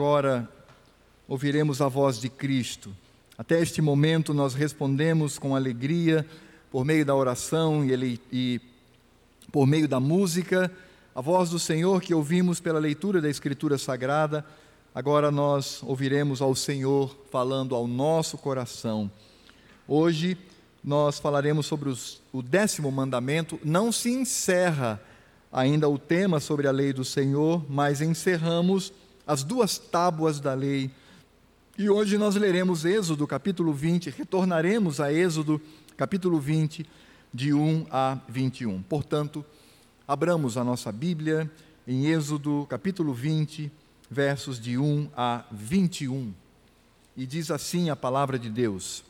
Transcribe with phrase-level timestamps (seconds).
[0.00, 0.48] Agora
[1.28, 2.90] ouviremos a voz de Cristo.
[3.36, 6.26] Até este momento nós respondemos com alegria,
[6.70, 8.62] por meio da oração e, ele, e
[9.52, 10.72] por meio da música,
[11.14, 14.42] a voz do Senhor que ouvimos pela leitura da Escritura Sagrada.
[14.94, 19.10] Agora nós ouviremos ao Senhor falando ao nosso coração.
[19.86, 20.34] Hoje
[20.82, 23.60] nós falaremos sobre os, o décimo mandamento.
[23.62, 24.98] Não se encerra
[25.52, 28.94] ainda o tema sobre a lei do Senhor, mas encerramos
[29.26, 30.90] as duas tábuas da lei.
[31.78, 35.60] E hoje nós leremos Êxodo capítulo 20, retornaremos a Êxodo
[35.96, 36.86] capítulo 20,
[37.32, 38.82] de 1 a 21.
[38.82, 39.44] Portanto,
[40.06, 41.50] abramos a nossa Bíblia
[41.86, 43.70] em Êxodo capítulo 20,
[44.10, 46.32] versos de 1 a 21.
[47.16, 49.04] E diz assim a palavra de Deus: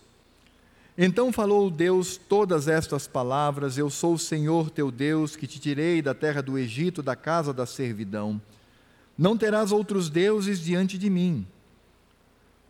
[0.96, 6.02] Então falou Deus todas estas palavras: Eu sou o Senhor teu Deus, que te tirei
[6.02, 8.40] da terra do Egito, da casa da servidão.
[9.20, 11.46] Não terás outros deuses diante de mim.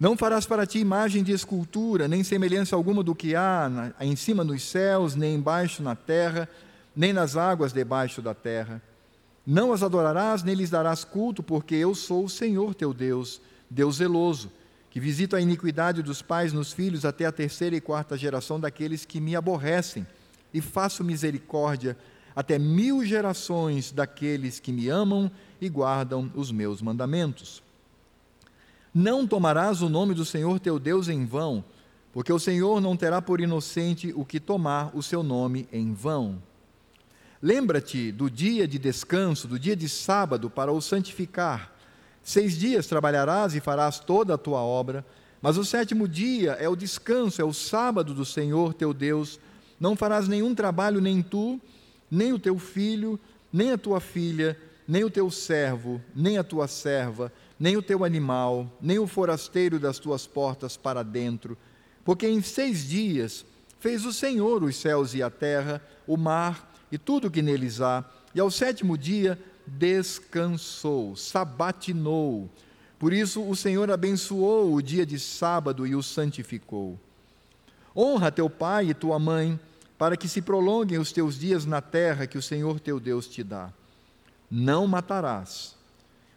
[0.01, 4.43] Não farás para ti imagem de escultura, nem semelhança alguma do que há em cima
[4.43, 6.49] nos céus, nem embaixo na terra,
[6.97, 8.83] nem nas águas debaixo da terra.
[9.47, 13.99] Não as adorarás, nem lhes darás culto, porque eu sou o Senhor teu Deus, Deus
[13.99, 14.51] zeloso,
[14.91, 19.05] que visito a iniquidade dos pais nos filhos até a terceira e quarta geração daqueles
[19.05, 20.05] que me aborrecem,
[20.53, 21.97] e faço misericórdia
[22.35, 25.31] até mil gerações daqueles que me amam
[25.61, 27.63] e guardam os meus mandamentos.
[28.93, 31.65] Não tomarás o nome do Senhor teu Deus em vão,
[32.13, 36.43] porque o Senhor não terá por inocente o que tomar o seu nome em vão.
[37.41, 41.73] Lembra-te do dia de descanso, do dia de sábado, para o santificar.
[42.23, 45.07] Seis dias trabalharás e farás toda a tua obra,
[45.41, 49.41] mas o sétimo dia é o descanso, é o sábado do Senhor teu Deus.
[49.79, 51.59] Não farás nenhum trabalho, nem tu,
[52.11, 53.19] nem o teu filho,
[53.53, 54.59] nem a tua filha,
[54.91, 59.79] nem o teu servo, nem a tua serva, nem o teu animal, nem o forasteiro
[59.79, 61.57] das tuas portas para dentro,
[62.05, 63.47] porque em seis dias
[63.79, 67.81] fez o Senhor os céus e a terra, o mar e tudo o que neles
[67.81, 68.05] há,
[68.35, 72.51] e ao sétimo dia descansou, sabatinou.
[72.99, 76.99] Por isso o Senhor abençoou o dia de sábado e o santificou.
[77.97, 79.59] Honra teu pai e tua mãe,
[79.97, 83.45] para que se prolonguem os teus dias na terra que o Senhor teu Deus te
[83.45, 83.73] dá.
[84.51, 85.77] Não matarás,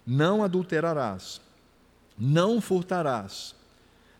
[0.06, 1.42] não adulterarás,
[2.18, 3.56] não furtarás,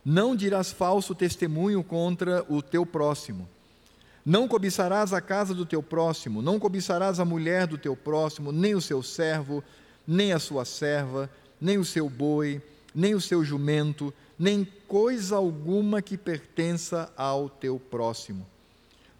[0.04, 3.48] não dirás falso testemunho contra o teu próximo,
[4.26, 8.74] não cobiçarás a casa do teu próximo, não cobiçarás a mulher do teu próximo, nem
[8.74, 9.62] o seu servo,
[10.06, 11.30] nem a sua serva,
[11.60, 12.60] nem o seu boi,
[12.94, 18.46] nem o seu jumento, nem coisa alguma que pertença ao teu próximo.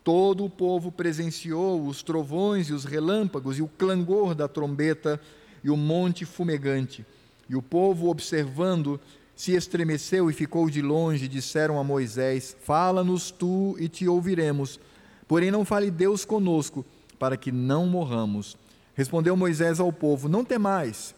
[0.04, 5.18] Todo o povo presenciou os trovões e os relâmpagos e o clangor da trombeta
[5.64, 7.06] e o monte fumegante.
[7.48, 9.00] E o povo, observando,
[9.34, 11.26] se estremeceu e ficou de longe.
[11.26, 14.78] Disseram a Moisés: Fala-nos tu e te ouviremos.
[15.26, 16.84] Porém, não fale Deus conosco,
[17.18, 18.58] para que não morramos.
[18.94, 21.14] Respondeu Moisés ao povo: Não temais.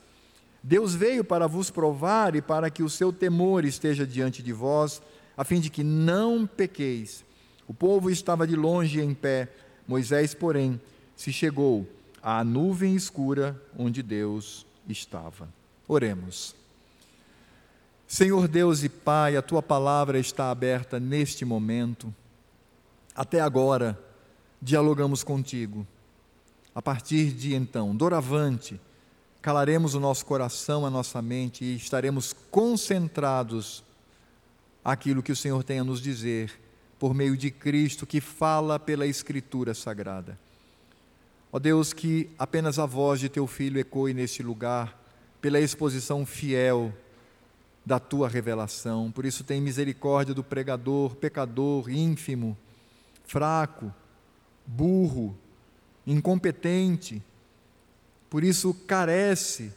[0.62, 5.02] Deus veio para vos provar e para que o seu temor esteja diante de vós,
[5.36, 7.25] a fim de que não pequeis.
[7.68, 9.48] O povo estava de longe em pé,
[9.86, 10.80] Moisés, porém,
[11.16, 11.86] se chegou
[12.22, 15.48] à nuvem escura onde Deus estava.
[15.88, 16.54] Oremos.
[18.06, 22.14] Senhor Deus e Pai, a tua palavra está aberta neste momento.
[23.14, 23.98] Até agora,
[24.62, 25.86] dialogamos contigo.
[26.72, 28.80] A partir de então, doravante,
[29.42, 33.82] calaremos o nosso coração, a nossa mente e estaremos concentrados
[34.84, 36.65] aquilo que o Senhor tem a nos dizer
[36.98, 40.38] por meio de Cristo que fala pela Escritura Sagrada.
[41.52, 45.00] Ó Deus, que apenas a voz de teu filho ecoe neste lugar,
[45.40, 46.92] pela exposição fiel
[47.84, 49.12] da tua revelação.
[49.12, 52.56] Por isso, tem misericórdia do pregador, pecador, ínfimo,
[53.24, 53.94] fraco,
[54.66, 55.36] burro,
[56.06, 57.22] incompetente.
[58.28, 59.72] Por isso, carece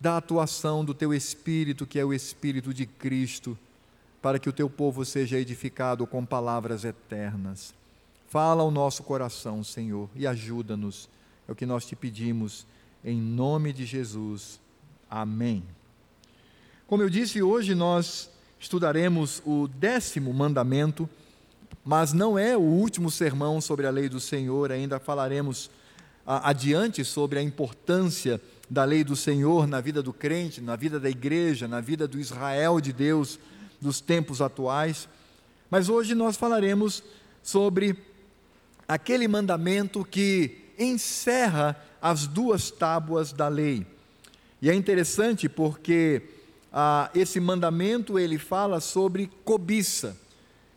[0.00, 3.56] da atuação do teu Espírito, que é o Espírito de Cristo
[4.22, 7.74] para que o teu povo seja edificado com palavras eternas.
[8.28, 11.08] Fala ao nosso coração, Senhor, e ajuda-nos.
[11.46, 12.64] É o que nós te pedimos,
[13.04, 14.60] em nome de Jesus.
[15.10, 15.64] Amém.
[16.86, 18.30] Como eu disse, hoje nós
[18.60, 21.08] estudaremos o décimo mandamento,
[21.84, 25.68] mas não é o último sermão sobre a lei do Senhor, ainda falaremos
[26.24, 28.40] adiante sobre a importância
[28.70, 32.20] da lei do Senhor na vida do crente, na vida da igreja, na vida do
[32.20, 33.38] Israel de Deus
[33.82, 35.08] dos tempos atuais,
[35.68, 37.02] mas hoje nós falaremos
[37.42, 37.96] sobre
[38.86, 43.86] aquele mandamento que encerra as duas tábuas da lei.
[44.60, 46.22] E é interessante porque
[46.72, 50.16] ah, esse mandamento ele fala sobre cobiça.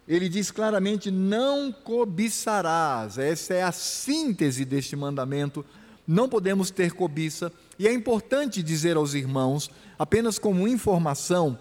[0.08, 3.18] Ele diz claramente: não cobiçarás.
[3.18, 5.66] Essa é a síntese deste mandamento.
[6.08, 7.52] Não podemos ter cobiça.
[7.78, 11.58] E é importante dizer aos irmãos, apenas como informação,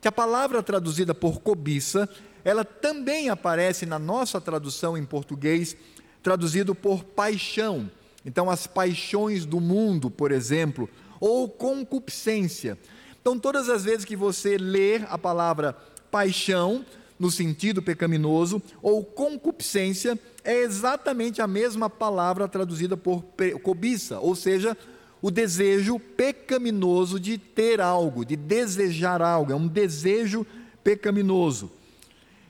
[0.00, 2.08] que a palavra traduzida por cobiça,
[2.44, 5.76] ela também aparece na nossa tradução em português,
[6.22, 7.90] traduzido por paixão.
[8.24, 10.88] Então, as paixões do mundo, por exemplo,
[11.20, 12.78] ou concupiscência.
[13.20, 15.76] Então, todas as vezes que você ler a palavra
[16.10, 16.84] paixão,
[17.18, 23.24] no sentido pecaminoso, ou concupiscência, é exatamente a mesma palavra traduzida por
[23.62, 24.76] cobiça, ou seja,
[25.20, 30.46] o desejo pecaminoso de ter algo, de desejar algo, é um desejo
[30.84, 31.70] pecaminoso.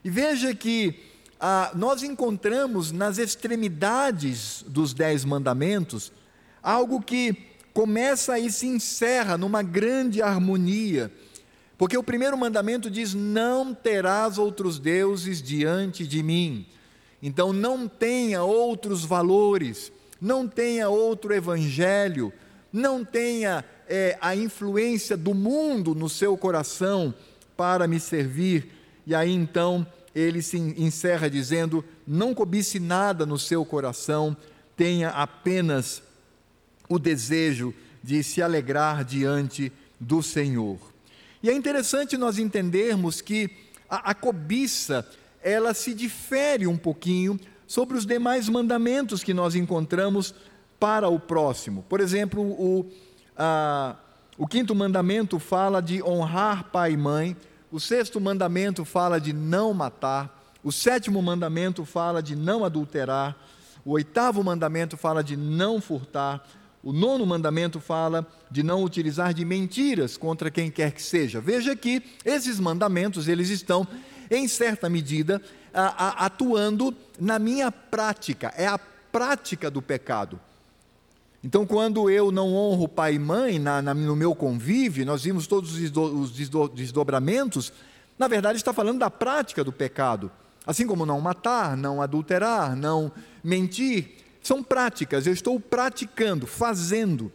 [0.04, 0.94] E veja que
[1.40, 6.12] ah, nós encontramos nas extremidades dos Dez Mandamentos
[6.62, 7.36] algo que
[7.72, 11.12] começa e se encerra numa grande harmonia.
[11.76, 16.66] Porque o primeiro mandamento diz: Não terás outros deuses diante de mim.
[17.22, 22.32] Então não tenha outros valores, não tenha outro evangelho,
[22.72, 27.14] não tenha é, a influência do mundo no seu coração
[27.56, 28.72] para me servir.
[29.06, 34.36] E aí então ele se encerra dizendo: Não cobice nada no seu coração,
[34.76, 36.02] tenha apenas
[36.88, 40.78] o desejo de se alegrar diante do Senhor.
[41.42, 43.50] E é interessante nós entendermos que
[43.88, 45.08] a, a cobiça,
[45.42, 50.34] ela se difere um pouquinho sobre os demais mandamentos que nós encontramos
[50.78, 51.84] para o próximo.
[51.88, 52.90] Por exemplo, o,
[53.36, 53.96] a,
[54.36, 57.36] o quinto mandamento fala de honrar pai e mãe,
[57.70, 63.36] o sexto mandamento fala de não matar, o sétimo mandamento fala de não adulterar,
[63.84, 66.46] o oitavo mandamento fala de não furtar,
[66.82, 71.40] o nono mandamento fala de não utilizar de mentiras contra quem quer que seja.
[71.40, 73.86] Veja que esses mandamentos, eles estão,
[74.30, 75.42] em certa medida,
[75.74, 80.40] a, a, atuando na minha prática, é a prática do pecado.
[81.48, 85.46] Então, quando eu não honro pai e mãe na, na, no meu convívio, nós vimos
[85.46, 87.72] todos os, desdo, os desdo, desdobramentos,
[88.18, 90.30] na verdade está falando da prática do pecado.
[90.66, 93.10] Assim como não matar, não adulterar, não
[93.42, 97.32] mentir, são práticas, eu estou praticando, fazendo.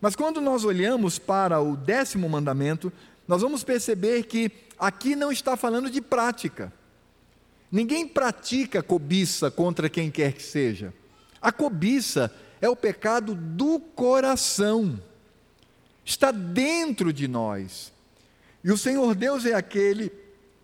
[0.00, 2.92] Mas quando nós olhamos para o décimo mandamento,
[3.28, 6.72] nós vamos perceber que aqui não está falando de prática.
[7.70, 10.92] Ninguém pratica cobiça contra quem quer que seja.
[11.40, 12.28] A cobiça
[12.60, 15.00] é o pecado do coração,
[16.04, 17.92] está dentro de nós.
[18.64, 20.10] E o Senhor Deus é aquele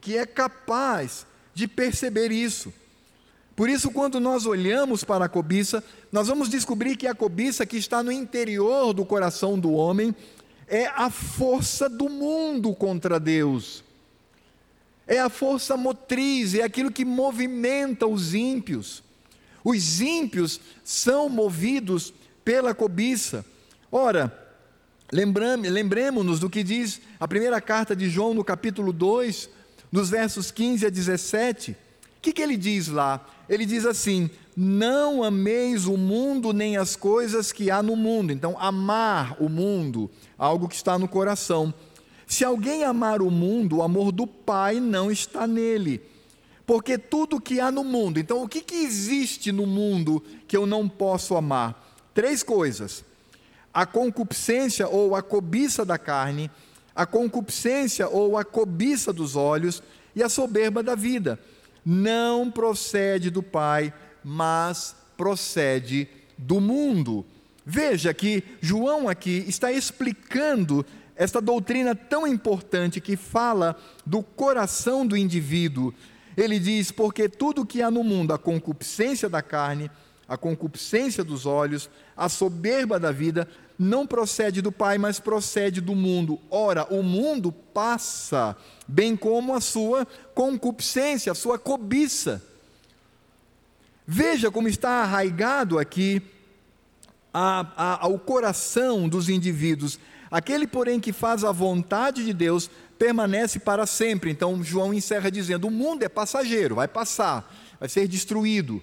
[0.01, 2.73] que é capaz de perceber isso.
[3.55, 7.77] Por isso, quando nós olhamos para a cobiça, nós vamos descobrir que a cobiça que
[7.77, 10.15] está no interior do coração do homem
[10.67, 13.85] é a força do mundo contra Deus.
[15.07, 19.03] É a força motriz, é aquilo que movimenta os ímpios.
[19.65, 22.13] Os ímpios são movidos
[22.45, 23.45] pela cobiça.
[23.91, 24.37] Ora,
[25.13, 29.49] lembremos-nos do que diz a primeira carta de João, no capítulo 2,
[29.91, 31.73] nos versos 15 a 17.
[31.73, 31.77] O
[32.23, 33.25] que, que ele diz lá?
[33.49, 38.33] Ele diz assim: Não ameis o mundo nem as coisas que há no mundo.
[38.33, 41.73] Então, amar o mundo, algo que está no coração.
[42.27, 46.01] Se alguém amar o mundo, o amor do Pai não está nele
[46.73, 50.65] porque tudo que há no mundo, então o que, que existe no mundo que eu
[50.65, 52.01] não posso amar?
[52.15, 53.05] Três coisas:
[53.75, 56.51] a concupiscência ou a cobiça da carne,
[56.97, 59.83] a concupiscência ou a cobiça dos olhos
[60.17, 61.39] e a soberba da vida.
[61.85, 63.93] Não procede do Pai,
[64.25, 67.23] mas procede do mundo.
[67.67, 75.19] Veja que João aqui está explicando esta doutrina tão importante que fala do coração do
[75.19, 75.93] indivíduo
[76.37, 79.91] ele diz: Porque tudo que há no mundo, a concupiscência da carne,
[80.29, 83.49] a concupiscência dos olhos, a soberba da vida,
[83.79, 86.39] não procede do Pai, mas procede do mundo.
[86.51, 92.43] Ora, o mundo passa, bem como a sua concupiscência, a sua cobiça.
[94.07, 96.23] Veja como está arraigado aqui
[97.33, 99.99] a, a, ao coração dos indivíduos.
[100.31, 102.71] Aquele, porém, que faz a vontade de Deus
[103.03, 104.31] permanece para sempre.
[104.31, 108.81] Então João encerra dizendo: o mundo é passageiro, vai passar, vai ser destruído,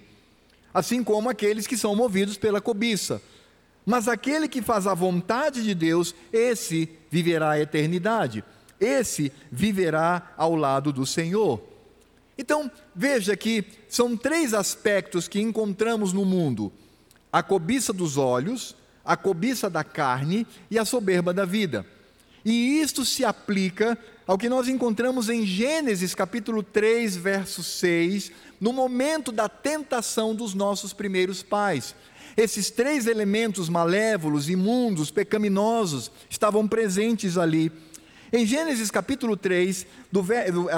[0.74, 3.22] assim como aqueles que são movidos pela cobiça.
[3.86, 8.44] Mas aquele que faz a vontade de Deus, esse viverá a eternidade,
[8.78, 11.62] esse viverá ao lado do Senhor.
[12.36, 16.70] Então, veja que são três aspectos que encontramos no mundo:
[17.32, 21.86] a cobiça dos olhos, a cobiça da carne e a soberba da vida.
[22.44, 28.72] E isto se aplica ao que nós encontramos em Gênesis capítulo 3, verso 6, no
[28.72, 31.94] momento da tentação dos nossos primeiros pais.
[32.36, 37.72] Esses três elementos malévolos, imundos, pecaminosos estavam presentes ali.
[38.32, 39.84] Em Gênesis capítulo 3,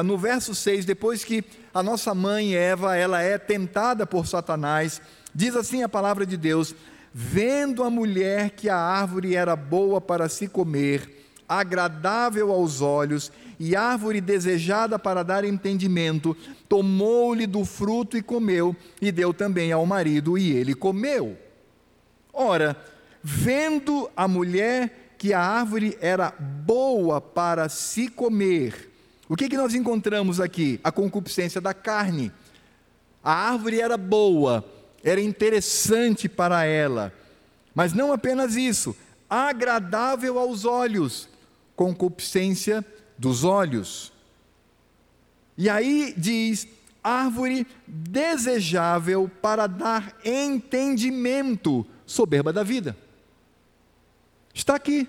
[0.04, 5.02] no verso 6, depois que a nossa mãe Eva, ela é tentada por Satanás,
[5.34, 6.74] diz assim a palavra de Deus:
[7.12, 11.21] vendo a mulher que a árvore era boa para se comer,
[11.58, 16.36] agradável aos olhos e árvore desejada para dar entendimento,
[16.68, 21.38] tomou-lhe do fruto e comeu, e deu também ao marido, e ele comeu.
[22.32, 22.76] Ora,
[23.22, 28.90] vendo a mulher que a árvore era boa para se comer,
[29.28, 30.80] o que, que nós encontramos aqui?
[30.82, 32.32] A concupiscência da carne.
[33.22, 34.64] A árvore era boa,
[35.04, 37.12] era interessante para ela,
[37.74, 38.96] mas não apenas isso,
[39.30, 41.28] agradável aos olhos,
[41.82, 42.84] concupiscência
[43.18, 44.12] dos olhos.
[45.58, 46.68] E aí diz:
[47.02, 52.96] árvore desejável para dar entendimento, soberba da vida.
[54.54, 55.08] Está aqui.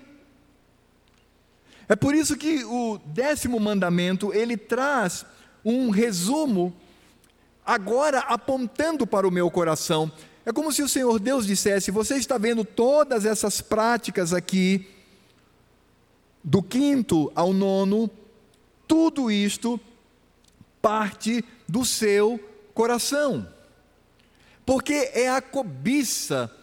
[1.88, 5.24] É por isso que o décimo mandamento ele traz
[5.64, 6.74] um resumo,
[7.64, 10.10] agora apontando para o meu coração.
[10.46, 14.93] É como se o Senhor Deus dissesse: Você está vendo todas essas práticas aqui,
[16.44, 18.10] do quinto ao nono,
[18.86, 19.80] tudo isto
[20.82, 22.38] parte do seu
[22.74, 23.48] coração.
[24.66, 26.54] Porque é a cobiça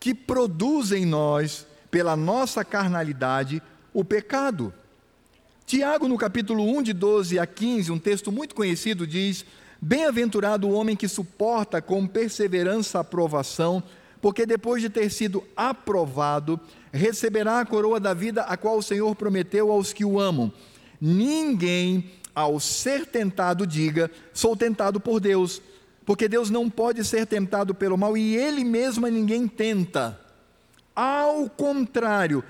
[0.00, 3.62] que produz em nós, pela nossa carnalidade,
[3.94, 4.74] o pecado.
[5.64, 9.44] Tiago, no capítulo 1, de 12 a 15, um texto muito conhecido, diz:
[9.80, 13.82] Bem-aventurado o homem que suporta com perseverança a aprovação,
[14.20, 16.58] porque depois de ter sido aprovado,
[16.92, 20.52] receberá a coroa da vida a qual o Senhor prometeu aos que o amam.
[21.00, 25.62] Ninguém, ao ser tentado, diga: Sou tentado por Deus,
[26.04, 30.18] porque Deus não pode ser tentado pelo mal e Ele mesmo a ninguém tenta.
[30.94, 32.42] Ao contrário,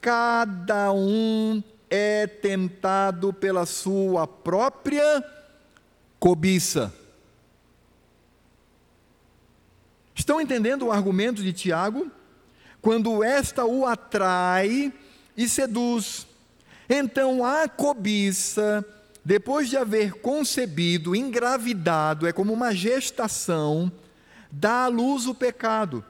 [0.00, 5.22] cada um é tentado pela sua própria
[6.18, 6.94] cobiça.
[10.14, 12.10] Estão entendendo o argumento de Tiago?
[12.80, 14.92] Quando esta o atrai
[15.36, 16.26] e seduz,
[16.88, 18.84] então a cobiça,
[19.24, 23.92] depois de haver concebido, engravidado, é como uma gestação,
[24.50, 26.04] dá à luz o pecado.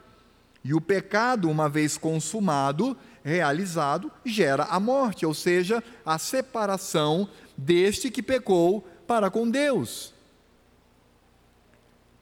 [0.63, 8.09] E o pecado, uma vez consumado, realizado, gera a morte, ou seja, a separação deste
[8.09, 10.13] que pecou para com Deus.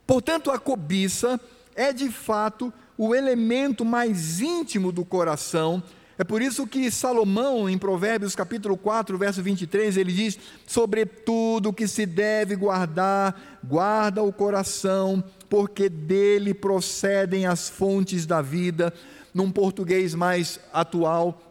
[0.07, 1.39] Portanto, a cobiça
[1.75, 5.81] é de fato o elemento mais íntimo do coração.
[6.17, 10.37] É por isso que Salomão, em Provérbios capítulo 4, verso 23, ele diz:
[10.67, 18.41] Sobre tudo que se deve guardar, guarda o coração, porque dele procedem as fontes da
[18.41, 18.93] vida
[19.33, 21.41] num português mais atual,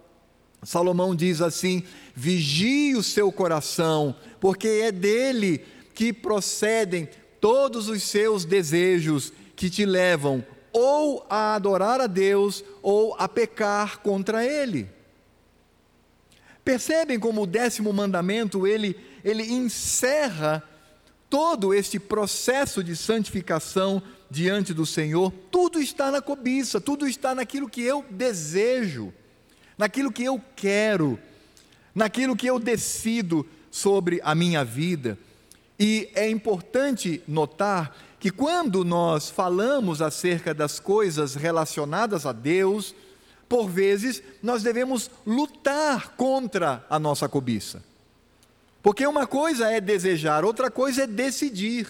[0.63, 1.83] Salomão diz assim:
[2.15, 5.65] vigie o seu coração, porque é dele
[5.95, 7.09] que procedem
[7.41, 10.45] todos os seus desejos que te levam
[10.79, 14.89] ou a adorar a Deus ou a pecar contra Ele.
[16.65, 18.95] Percebem como o décimo mandamento ele,
[19.25, 20.63] ele encerra
[21.31, 27.71] todo este processo de santificação diante do Senhor, tudo está na cobiça, tudo está naquilo
[27.71, 29.13] que eu desejo,
[29.79, 31.19] naquilo que eu quero,
[31.95, 35.19] naquilo que eu decido sobre a minha vida.
[35.79, 42.95] E é importante notar que quando nós falamos acerca das coisas relacionadas a Deus,
[43.49, 47.83] por vezes nós devemos lutar contra a nossa cobiça.
[48.83, 51.89] Porque uma coisa é desejar, outra coisa é decidir.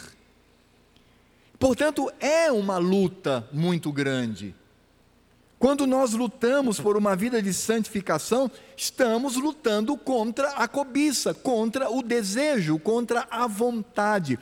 [1.58, 4.54] Portanto, é uma luta muito grande.
[5.58, 12.00] Quando nós lutamos por uma vida de santificação, estamos lutando contra a cobiça, contra o
[12.00, 14.38] desejo, contra a vontade.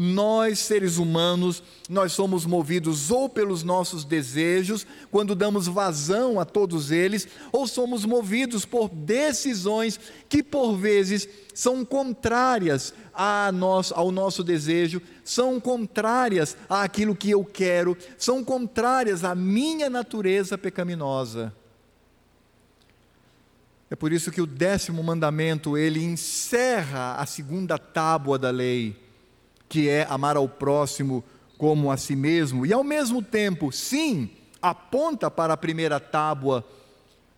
[0.00, 6.92] Nós, seres humanos, nós somos movidos ou pelos nossos desejos, quando damos vazão a todos
[6.92, 15.58] eles, ou somos movidos por decisões que por vezes são contrárias ao nosso desejo, são
[15.58, 21.52] contrárias àquilo que eu quero, são contrárias à minha natureza pecaminosa.
[23.90, 29.07] É por isso que o décimo mandamento, ele encerra a segunda tábua da lei
[29.68, 31.22] que é amar ao próximo
[31.56, 34.30] como a si mesmo, e ao mesmo tempo, sim,
[34.62, 36.64] aponta para a primeira tábua,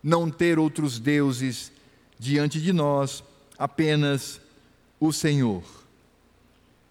[0.02, 1.72] não ter outros deuses
[2.18, 3.24] diante de nós
[3.58, 4.40] apenas
[4.98, 5.62] o Senhor.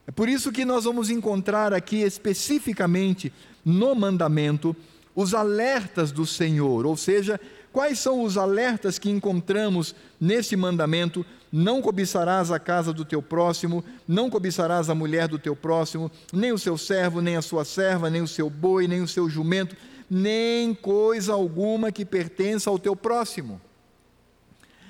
[0.08, 3.32] É por isso que nós vamos encontrar aqui especificamente
[3.64, 4.76] no mandamento
[5.16, 7.40] os alertas do Senhor, ou seja,
[7.72, 13.84] quais são os alertas que encontramos neste mandamento: não cobiçarás a casa do teu próximo,
[14.08, 18.10] não cobiçarás a mulher do teu próximo, nem o seu servo, nem a sua serva,
[18.10, 19.76] nem o seu boi, nem o seu jumento,
[20.10, 23.60] nem coisa alguma que pertença ao teu próximo.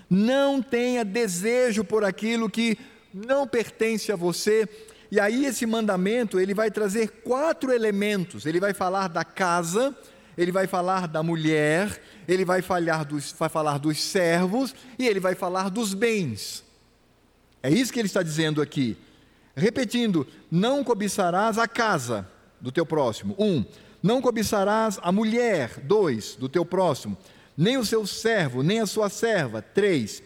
[0.09, 2.77] Não tenha desejo por aquilo que
[3.13, 4.67] não pertence a você,
[5.11, 8.45] e aí esse mandamento, ele vai trazer quatro elementos.
[8.45, 9.95] Ele vai falar da casa,
[10.37, 15.19] ele vai falar da mulher, ele vai falar dos, vai falar dos servos e ele
[15.19, 16.63] vai falar dos bens.
[17.61, 18.95] É isso que ele está dizendo aqui.
[19.55, 22.27] Repetindo, não cobiçarás a casa
[22.61, 23.35] do teu próximo.
[23.37, 23.65] Um,
[24.01, 25.79] não cobiçarás a mulher.
[25.83, 27.17] Dois, do teu próximo.
[27.57, 29.61] Nem o seu servo, nem a sua serva.
[29.61, 30.21] Três,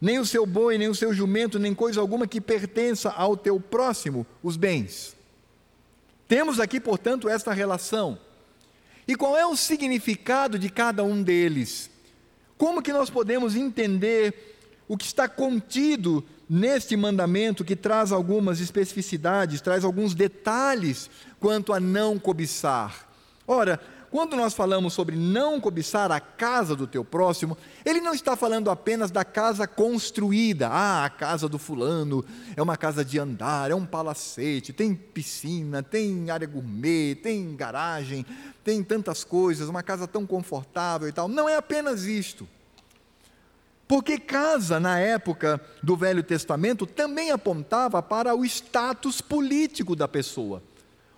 [0.00, 3.58] nem o seu boi, nem o seu jumento, nem coisa alguma que pertença ao teu
[3.58, 5.16] próximo, os bens.
[6.28, 8.18] Temos aqui, portanto, esta relação.
[9.06, 11.90] E qual é o significado de cada um deles?
[12.58, 14.56] Como que nós podemos entender
[14.88, 21.78] o que está contido neste mandamento que traz algumas especificidades, traz alguns detalhes quanto a
[21.78, 23.06] não cobiçar?
[23.46, 23.80] Ora,
[24.16, 27.54] quando nós falamos sobre não cobiçar a casa do teu próximo,
[27.84, 30.68] ele não está falando apenas da casa construída.
[30.68, 32.24] Ah, a casa do fulano
[32.56, 38.24] é uma casa de andar, é um palacete, tem piscina, tem área gourmet, tem garagem,
[38.64, 41.28] tem tantas coisas, uma casa tão confortável e tal.
[41.28, 42.48] Não é apenas isto.
[43.86, 50.62] Porque casa, na época do Velho Testamento, também apontava para o status político da pessoa,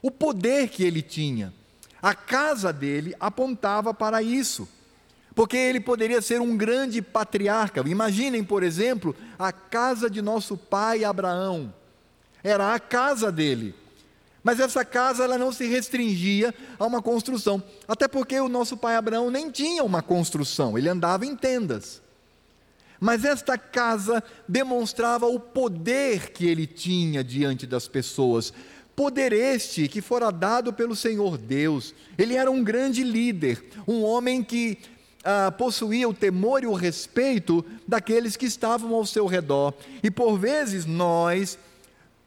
[0.02, 1.56] o poder que ele tinha.
[2.00, 4.68] A casa dele apontava para isso,
[5.34, 7.80] porque ele poderia ser um grande patriarca.
[7.88, 11.72] Imaginem, por exemplo, a casa de nosso pai Abraão.
[12.42, 13.74] Era a casa dele.
[14.42, 18.96] Mas essa casa ela não se restringia a uma construção, até porque o nosso pai
[18.96, 22.00] Abraão nem tinha uma construção, ele andava em tendas.
[23.00, 28.52] Mas esta casa demonstrava o poder que ele tinha diante das pessoas,
[28.98, 31.94] Poder este que fora dado pelo Senhor Deus.
[32.18, 34.76] Ele era um grande líder, um homem que
[35.22, 39.72] ah, possuía o temor e o respeito daqueles que estavam ao seu redor.
[40.02, 41.56] E por vezes nós,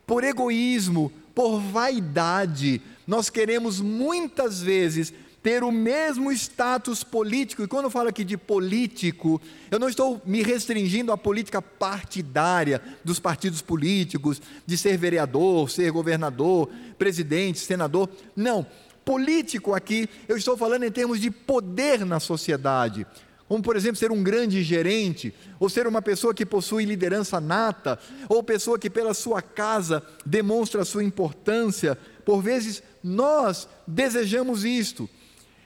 [0.07, 7.85] por egoísmo, por vaidade, nós queremos muitas vezes ter o mesmo status político, e quando
[7.85, 13.61] eu falo aqui de político, eu não estou me restringindo à política partidária dos partidos
[13.61, 18.09] políticos, de ser vereador, ser governador, presidente, senador.
[18.35, 18.65] Não.
[19.03, 23.07] Político aqui, eu estou falando em termos de poder na sociedade.
[23.47, 27.99] Como, por exemplo, ser um grande gerente, ou ser uma pessoa que possui liderança nata,
[28.29, 31.97] ou pessoa que, pela sua casa, demonstra a sua importância.
[32.23, 35.09] Por vezes, nós desejamos isto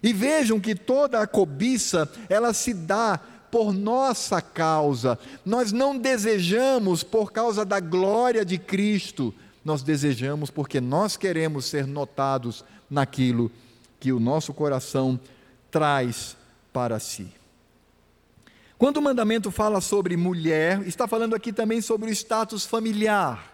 [0.05, 5.17] e vejam que toda a cobiça, ela se dá por nossa causa.
[5.43, 11.87] Nós não desejamos por causa da glória de Cristo, nós desejamos porque nós queremos ser
[11.87, 13.51] notados naquilo
[13.99, 15.19] que o nosso coração
[15.71, 16.37] traz
[16.71, 17.33] para si.
[18.77, 23.51] Quando o mandamento fala sobre mulher, está falando aqui também sobre o status familiar,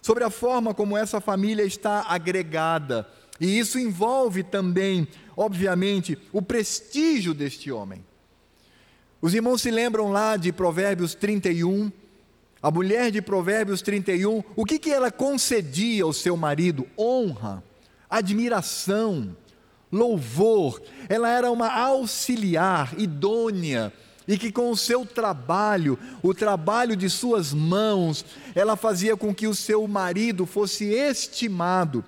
[0.00, 3.08] sobre a forma como essa família está agregada.
[3.40, 5.08] E isso envolve também
[5.40, 8.04] obviamente, o prestígio deste homem.
[9.22, 11.90] Os irmãos se lembram lá de Provérbios 31,
[12.62, 16.86] a mulher de Provérbios 31, o que, que ela concedia ao seu marido?
[16.98, 17.64] Honra,
[18.08, 19.34] admiração,
[19.90, 20.82] louvor.
[21.08, 23.90] Ela era uma auxiliar idônea
[24.28, 29.46] e que com o seu trabalho, o trabalho de suas mãos, ela fazia com que
[29.46, 32.04] o seu marido fosse estimado.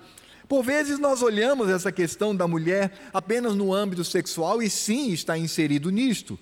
[0.53, 5.35] Por vezes nós olhamos essa questão da mulher apenas no âmbito sexual e sim está
[5.35, 6.37] inserido nisto.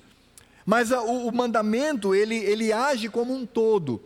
[0.65, 4.03] Mas a, o, o mandamento, ele, ele age como um todo.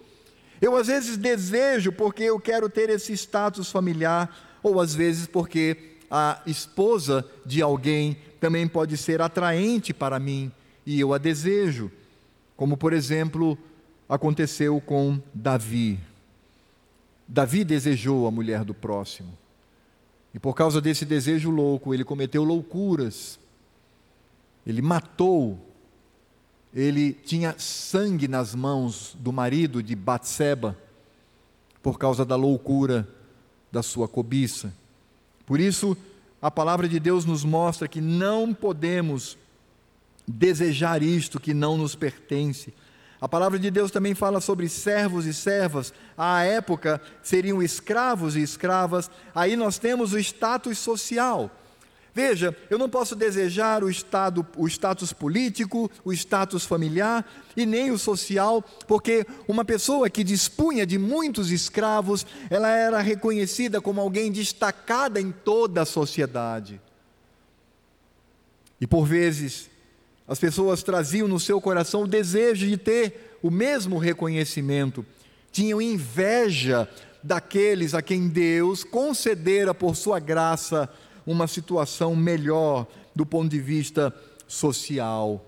[0.62, 5.96] Eu às vezes desejo porque eu quero ter esse status familiar, ou às vezes porque
[6.12, 10.52] a esposa de alguém também pode ser atraente para mim
[10.86, 11.92] e eu a desejo.
[12.56, 13.58] Como, por exemplo,
[14.08, 16.00] aconteceu com Davi.
[17.28, 19.36] Davi desejou a mulher do próximo.
[20.36, 23.40] E por causa desse desejo louco, ele cometeu loucuras.
[24.68, 25.58] Ele matou.
[26.74, 30.78] Ele tinha sangue nas mãos do marido de Batseba
[31.82, 33.08] por causa da loucura
[33.72, 34.74] da sua cobiça.
[35.46, 35.96] Por isso,
[36.42, 39.38] a palavra de Deus nos mostra que não podemos
[40.28, 42.74] desejar isto que não nos pertence.
[43.20, 45.94] A palavra de Deus também fala sobre servos e servas.
[46.18, 49.10] À época seriam escravos e escravas.
[49.34, 51.50] Aí nós temos o status social.
[52.14, 57.92] Veja, eu não posso desejar o, estado, o status político, o status familiar e nem
[57.92, 64.32] o social, porque uma pessoa que dispunha de muitos escravos, ela era reconhecida como alguém
[64.32, 66.80] destacada em toda a sociedade.
[68.80, 69.70] E por vezes,
[70.28, 75.06] as pessoas traziam no seu coração o desejo de ter o mesmo reconhecimento,
[75.52, 76.90] tinham inveja
[77.22, 80.90] daqueles a quem Deus concedera por sua graça
[81.26, 84.14] uma situação melhor do ponto de vista
[84.48, 85.44] social.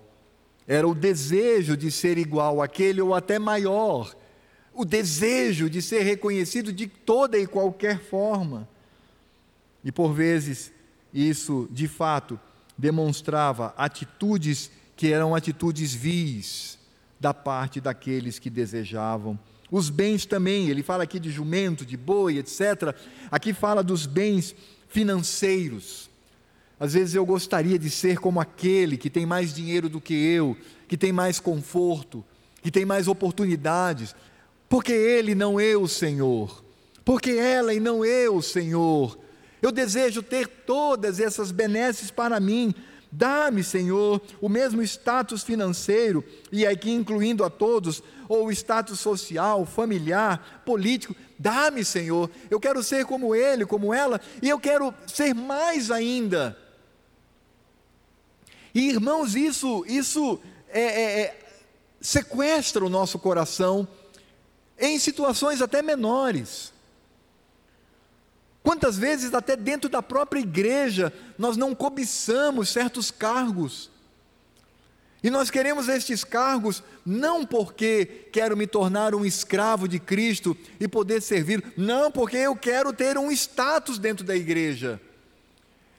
[0.68, 4.16] Era o desejo de ser igual àquele ou até maior,
[4.74, 8.68] o desejo de ser reconhecido de toda e qualquer forma.
[9.84, 10.72] E por vezes,
[11.14, 12.40] isso de fato
[12.78, 16.78] demonstrava atitudes que eram atitudes vis
[17.20, 19.40] da parte daqueles que desejavam.
[19.70, 22.96] Os bens também, ele fala aqui de jumento, de boi, etc.
[23.30, 24.56] Aqui fala dos bens
[24.88, 26.10] financeiros.
[26.80, 30.56] Às vezes eu gostaria de ser como aquele que tem mais dinheiro do que eu,
[30.88, 32.24] que tem mais conforto,
[32.62, 34.16] que tem mais oportunidades,
[34.70, 36.64] porque ele não eu, Senhor,
[37.04, 39.18] porque ela e não eu, Senhor.
[39.62, 42.74] Eu desejo ter todas essas benesses para mim.
[43.12, 50.62] Dá-me, Senhor, o mesmo status financeiro, e aqui incluindo a todos, ou status social, familiar,
[50.66, 51.16] político.
[51.40, 56.58] Dá-me, Senhor, eu quero ser como ele, como ela, e eu quero ser mais ainda.
[58.76, 60.40] E irmãos, isso, isso
[60.70, 61.40] é, é, é,
[62.00, 63.88] sequestra o nosso coração
[64.78, 66.74] em situações até menores.
[68.68, 73.90] Quantas vezes, até dentro da própria igreja, nós não cobiçamos certos cargos.
[75.24, 80.86] E nós queremos estes cargos não porque quero me tornar um escravo de Cristo e
[80.86, 85.00] poder servir, não porque eu quero ter um status dentro da igreja.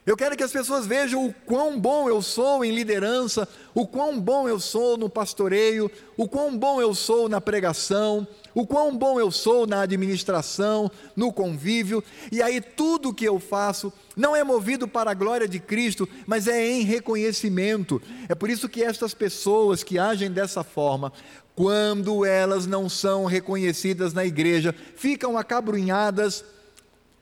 [0.09, 4.19] Eu quero que as pessoas vejam o quão bom eu sou em liderança, o quão
[4.19, 9.19] bom eu sou no pastoreio, o quão bom eu sou na pregação, o quão bom
[9.19, 14.87] eu sou na administração, no convívio, e aí tudo que eu faço não é movido
[14.87, 18.01] para a glória de Cristo, mas é em reconhecimento.
[18.27, 21.13] É por isso que estas pessoas que agem dessa forma,
[21.55, 26.43] quando elas não são reconhecidas na igreja, ficam acabrunhadas,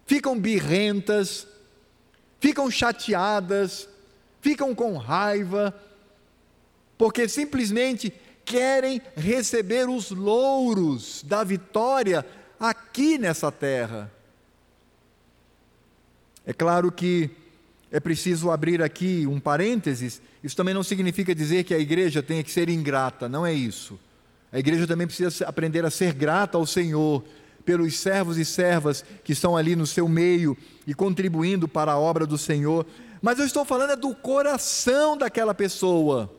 [0.06, 1.46] ficam birrentas,
[2.40, 3.88] ficam chateadas,
[4.42, 5.74] ficam com raiva,
[6.98, 8.14] porque simplesmente
[8.46, 12.26] querem receber os louros da vitória
[12.60, 14.12] aqui nessa terra.
[16.46, 17.30] É claro que
[17.92, 22.44] é preciso abrir aqui um parênteses, isso também não significa dizer que a igreja tenha
[22.44, 24.00] que ser ingrata, não é isso.
[24.52, 27.24] A igreja também precisa aprender a ser grata ao Senhor
[27.68, 32.26] pelos servos e servas que estão ali no seu meio e contribuindo para a obra
[32.26, 32.86] do Senhor,
[33.22, 36.34] mas eu estou falando é do coração daquela pessoa.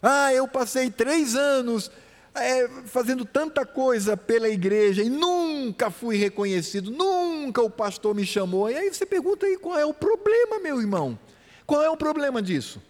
[0.00, 1.90] Ah, eu passei três anos
[2.34, 8.70] é, fazendo tanta coisa pela igreja e nunca fui reconhecido, nunca o pastor me chamou.
[8.70, 11.18] E aí você pergunta aí qual é o problema, meu irmão?
[11.66, 12.80] Qual é o problema disso?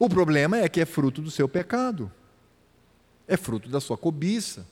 [0.00, 2.10] O problema é que é fruto do seu pecado,
[3.28, 4.66] é fruto da sua cobiça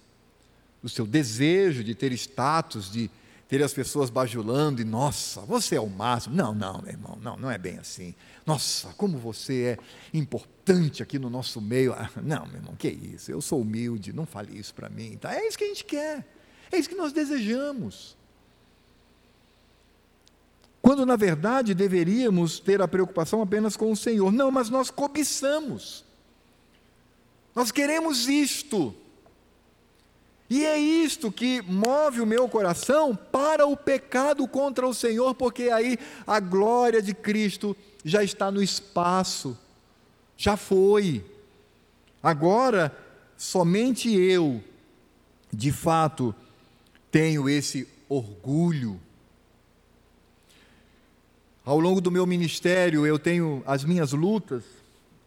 [0.84, 3.10] do seu desejo de ter status, de
[3.48, 6.36] ter as pessoas bajulando e, nossa, você é o máximo.
[6.36, 8.14] Não, não, meu irmão, não, não é bem assim.
[8.44, 9.78] Nossa, como você é
[10.12, 11.94] importante aqui no nosso meio.
[11.94, 13.30] Ah, não, meu irmão, que isso?
[13.30, 15.16] Eu sou humilde, não fale isso para mim.
[15.16, 15.34] Tá?
[15.34, 16.22] É isso que a gente quer,
[16.70, 18.14] é isso que nós desejamos.
[20.82, 24.30] Quando na verdade deveríamos ter a preocupação apenas com o Senhor.
[24.30, 26.04] Não, mas nós cobiçamos.
[27.54, 28.94] Nós queremos isto.
[30.48, 35.70] E é isto que move o meu coração para o pecado contra o Senhor, porque
[35.70, 39.56] aí a glória de Cristo já está no espaço,
[40.36, 41.24] já foi.
[42.22, 42.94] Agora,
[43.36, 44.62] somente eu,
[45.52, 46.34] de fato,
[47.10, 49.00] tenho esse orgulho.
[51.64, 54.62] Ao longo do meu ministério, eu tenho as minhas lutas,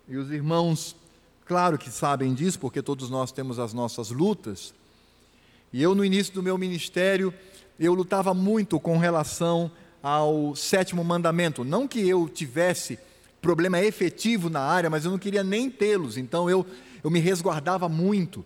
[0.07, 0.95] e os irmãos,
[1.45, 4.73] claro que sabem disso, porque todos nós temos as nossas lutas.
[5.71, 7.33] E eu, no início do meu ministério,
[7.79, 11.63] eu lutava muito com relação ao sétimo mandamento.
[11.63, 12.97] Não que eu tivesse
[13.41, 16.17] problema efetivo na área, mas eu não queria nem tê-los.
[16.17, 16.65] Então eu,
[17.03, 18.43] eu me resguardava muito.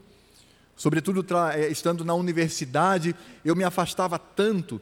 [0.76, 4.82] Sobretudo eh, estando na universidade, eu me afastava tanto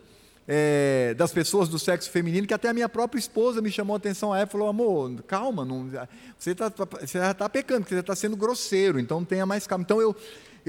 [0.52, 3.98] é, das pessoas do sexo feminino, que até a minha própria esposa me chamou a
[3.98, 5.88] atenção a ela e falou: amor, calma, não,
[6.38, 9.84] você, tá, você já está pecando, você está sendo grosseiro, então tenha mais calma.
[9.84, 10.16] Então eu,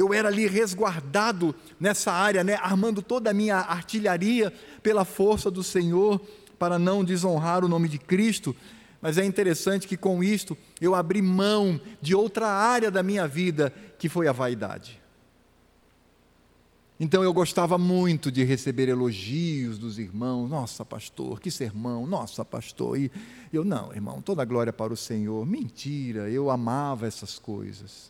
[0.01, 5.63] eu era ali resguardado nessa área, né, armando toda a minha artilharia pela força do
[5.63, 6.21] Senhor,
[6.59, 8.57] para não desonrar o nome de Cristo.
[9.01, 13.73] Mas é interessante que com isto eu abri mão de outra área da minha vida,
[13.99, 15.01] que foi a vaidade.
[16.99, 20.49] Então eu gostava muito de receber elogios dos irmãos.
[20.49, 22.07] Nossa, pastor, que sermão.
[22.07, 22.99] Nossa, pastor.
[22.99, 23.11] E
[23.51, 25.47] eu, não, irmão, toda glória para o Senhor.
[25.47, 28.10] Mentira, eu amava essas coisas.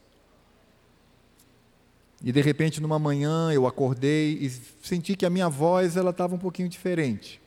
[2.22, 4.50] E de repente, numa manhã, eu acordei e
[4.82, 7.40] senti que a minha voz ela estava um pouquinho diferente.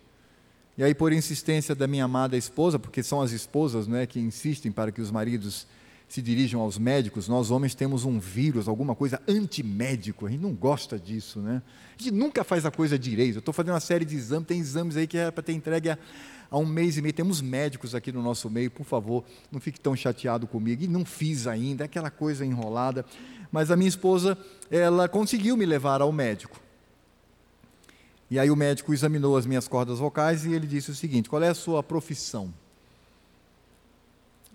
[0.76, 4.72] E aí, por insistência da minha amada esposa, porque são as esposas né, que insistem
[4.72, 5.68] para que os maridos
[6.08, 10.54] se dirijam aos médicos, nós homens temos um vírus, alguma coisa antimédico, a gente não
[10.54, 11.62] gosta disso, né?
[11.98, 13.38] A gente nunca faz a coisa direito.
[13.38, 15.90] Eu estou fazendo uma série de exames, tem exames aí que é para ter entregue
[15.90, 15.98] há,
[16.54, 17.14] há, um mês e meio.
[17.14, 20.84] Temos médicos aqui no nosso meio, por favor, não fique tão chateado comigo.
[20.84, 23.04] E não fiz ainda, aquela coisa enrolada.
[23.52, 24.38] Mas a minha esposa,
[24.70, 26.62] ela conseguiu me levar ao médico.
[28.30, 31.42] E aí o médico examinou as minhas cordas vocais e ele disse o seguinte: qual
[31.42, 32.54] é a sua profissão?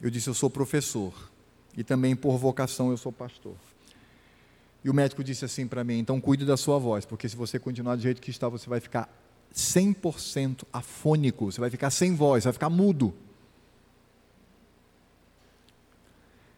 [0.00, 1.12] Eu disse: eu sou professor
[1.76, 3.54] e também por vocação eu sou pastor.
[4.84, 7.58] E o médico disse assim para mim: então cuide da sua voz, porque se você
[7.58, 9.08] continuar do jeito que está, você vai ficar
[9.54, 13.14] 100% afônico, você vai ficar sem voz, vai ficar mudo.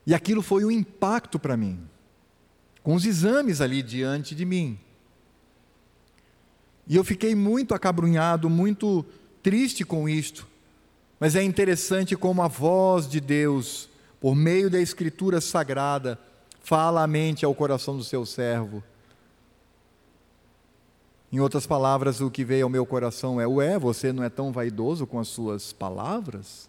[0.07, 1.81] E aquilo foi um impacto para mim,
[2.83, 4.79] com os exames ali diante de mim.
[6.87, 9.05] E eu fiquei muito acabrunhado, muito
[9.43, 10.49] triste com isto.
[11.21, 16.19] Mas é interessante como a voz de Deus por meio da Escritura Sagrada,
[16.63, 18.85] fala a mente ao coração do seu servo.
[21.33, 24.51] Em outras palavras, o que veio ao meu coração é: Ué, você não é tão
[24.51, 26.69] vaidoso com as suas palavras?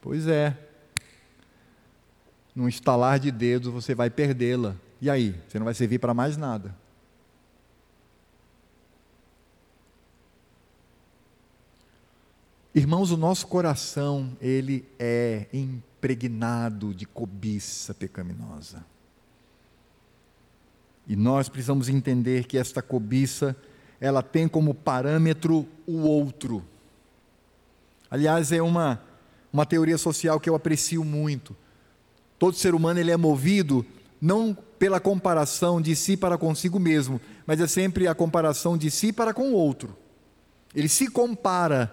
[0.00, 0.56] Pois é.
[2.54, 4.74] Num estalar de dedos você vai perdê-la.
[5.00, 5.40] E aí?
[5.48, 6.74] Você não vai servir para mais nada.
[12.74, 18.84] Irmãos, o nosso coração, ele é impregnado de cobiça pecaminosa.
[21.10, 23.56] E nós precisamos entender que esta cobiça,
[24.00, 26.64] ela tem como parâmetro o outro.
[28.08, 29.02] Aliás, é uma,
[29.52, 31.56] uma teoria social que eu aprecio muito.
[32.38, 33.84] Todo ser humano ele é movido
[34.20, 39.12] não pela comparação de si para consigo mesmo, mas é sempre a comparação de si
[39.12, 39.96] para com o outro.
[40.72, 41.92] Ele se compara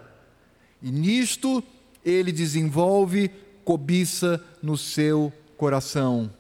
[0.80, 1.64] e nisto
[2.06, 3.32] ele desenvolve
[3.66, 6.32] cobiça no seu coração.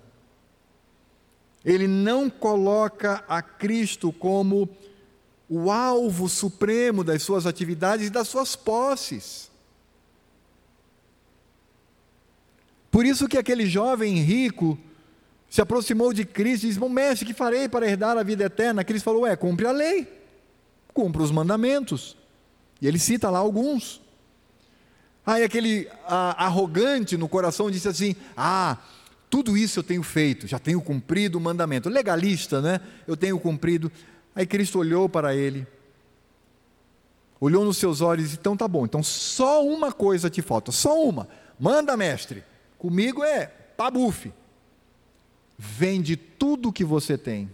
[1.68, 4.70] Ele não coloca a Cristo como
[5.50, 9.52] o alvo supremo das suas atividades e das suas posses.
[12.90, 14.80] Por isso que aquele jovem rico
[15.50, 18.86] se aproximou de Cristo e disse: Bom mestre, que farei para herdar a vida eterna?
[18.86, 20.08] Cristo falou: É, cumpre a lei,
[20.94, 22.16] cumpre os mandamentos.
[22.82, 24.02] E ele cita lá alguns.
[25.26, 28.78] Aí aquele arrogante no coração disse assim: Ah,
[29.30, 31.90] tudo isso eu tenho feito, já tenho cumprido o mandamento.
[31.90, 32.80] Legalista, né?
[33.06, 33.92] Eu tenho cumprido.
[34.34, 35.68] Aí Cristo olhou para ele,
[37.40, 40.72] olhou nos seus olhos e disse: Então tá bom, então só uma coisa te falta,
[40.72, 41.28] só uma.
[41.60, 42.44] Manda, mestre.
[42.78, 44.32] Comigo é pabufe.
[45.58, 47.50] Vende tudo o que você tem,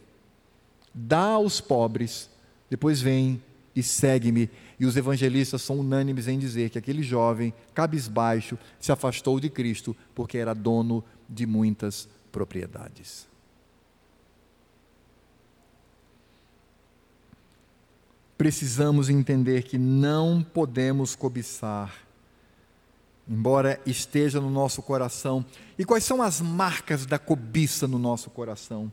[0.93, 2.29] dá aos pobres,
[2.69, 3.41] depois vem
[3.73, 4.49] e segue-me.
[4.79, 9.95] E os evangelistas são unânimes em dizer que aquele jovem, cabisbaixo, se afastou de Cristo
[10.15, 13.27] porque era dono de muitas propriedades.
[18.37, 21.93] Precisamos entender que não podemos cobiçar,
[23.29, 25.45] embora esteja no nosso coração.
[25.77, 28.91] E quais são as marcas da cobiça no nosso coração?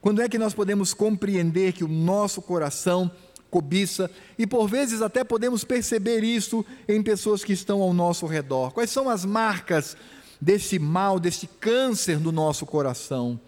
[0.00, 3.10] Quando é que nós podemos compreender que o nosso coração
[3.50, 8.72] cobiça, e por vezes até podemos perceber isso em pessoas que estão ao nosso redor.
[8.72, 9.96] Quais são as marcas
[10.40, 13.40] desse mal, desse câncer no nosso coração?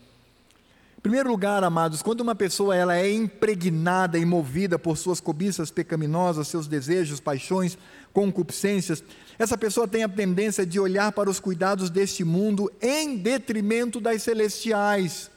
[1.01, 5.71] Em primeiro lugar, amados, quando uma pessoa ela é impregnada e movida por suas cobiças
[5.71, 7.79] pecaminosas, seus desejos, paixões,
[8.13, 9.03] concupiscências,
[9.39, 14.23] essa pessoa tem a tendência de olhar para os cuidados deste mundo em detrimento das
[14.23, 15.30] celestiais.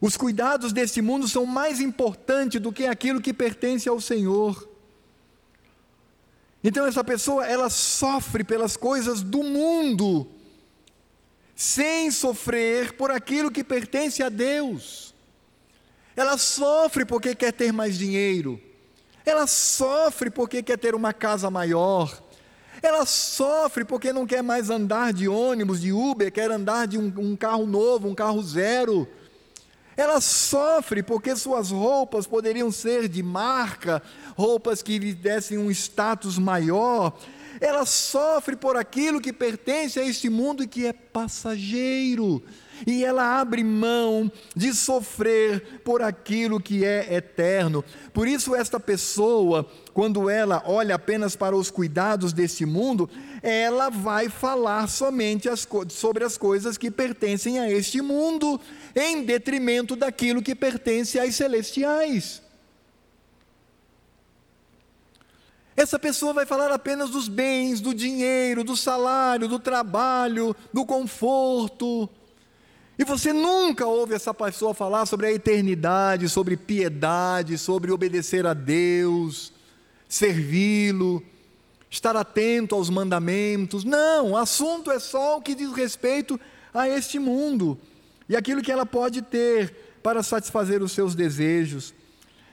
[0.00, 4.68] Os cuidados desse mundo são mais importantes do que aquilo que pertence ao Senhor.
[6.62, 10.26] Então essa pessoa, ela sofre pelas coisas do mundo,
[11.54, 15.14] sem sofrer por aquilo que pertence a Deus.
[16.14, 18.60] Ela sofre porque quer ter mais dinheiro.
[19.24, 22.22] Ela sofre porque quer ter uma casa maior.
[22.82, 27.12] Ela sofre porque não quer mais andar de ônibus, de Uber, quer andar de um,
[27.18, 29.08] um carro novo, um carro zero.
[29.98, 34.00] Ela sofre porque suas roupas poderiam ser de marca,
[34.36, 37.18] roupas que lhe dessem um status maior.
[37.60, 42.40] Ela sofre por aquilo que pertence a este mundo e que é passageiro
[42.86, 47.84] e ela abre mão de sofrer por aquilo que é eterno.
[48.12, 53.08] Por isso, esta pessoa, quando ela olha apenas para os cuidados deste mundo,
[53.42, 58.60] ela vai falar somente as sobre as coisas que pertencem a este mundo,
[58.94, 62.42] em detrimento daquilo que pertence às celestiais.
[65.78, 72.10] Essa pessoa vai falar apenas dos bens, do dinheiro, do salário, do trabalho, do conforto,
[72.98, 78.52] e você nunca ouve essa pessoa falar sobre a eternidade, sobre piedade, sobre obedecer a
[78.52, 79.52] Deus,
[80.08, 81.22] servi-lo,
[81.88, 83.84] estar atento aos mandamentos.
[83.84, 86.40] Não, o assunto é só o que diz respeito
[86.74, 87.78] a este mundo
[88.28, 91.94] e aquilo que ela pode ter para satisfazer os seus desejos.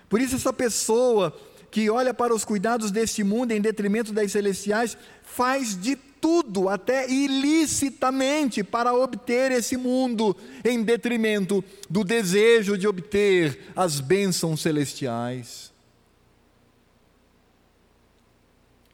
[0.07, 1.35] Por isso, essa pessoa
[1.71, 7.07] que olha para os cuidados deste mundo em detrimento das celestiais faz de tudo, até
[7.07, 15.71] ilicitamente, para obter esse mundo, em detrimento do desejo de obter as bênçãos celestiais.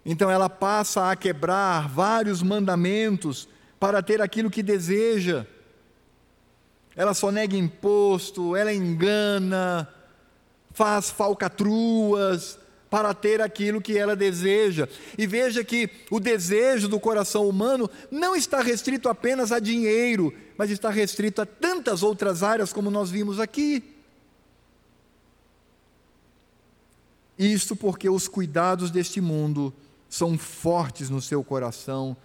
[0.06, 3.48] Então ela passa a quebrar vários mandamentos
[3.80, 5.46] para ter aquilo que deseja.
[6.98, 9.88] Ela só nega imposto, ela engana,
[10.74, 12.60] faz falcatruas,
[12.92, 14.86] para ter aquilo que ela deseja.
[15.18, 20.70] E veja que o desejo do coração humano não está restrito apenas a dinheiro, mas
[20.70, 23.82] está restrito a tantas outras áreas, como nós vimos aqui.
[27.40, 29.74] Isto porque os cuidados deste mundo
[30.10, 32.16] são fortes no seu coração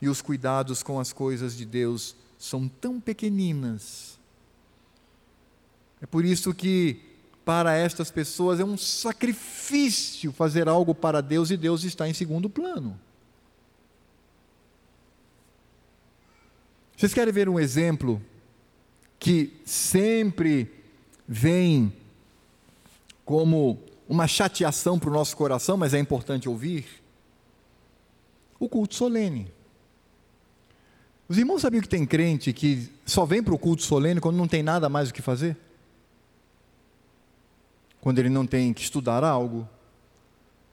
[0.00, 4.16] e os cuidados com as coisas de Deus são tão pequeninas.
[6.00, 7.07] É por isso que
[7.48, 12.50] para estas pessoas é um sacrifício fazer algo para Deus e Deus está em segundo
[12.50, 13.00] plano.
[16.94, 18.20] Vocês querem ver um exemplo
[19.18, 20.70] que sempre
[21.26, 21.90] vem
[23.24, 26.84] como uma chateação para o nosso coração, mas é importante ouvir?
[28.60, 29.50] O culto solene.
[31.26, 34.46] Os irmãos sabiam que tem crente que só vem para o culto solene quando não
[34.46, 35.56] tem nada mais o que fazer?
[38.00, 39.68] Quando ele não tem que estudar algo,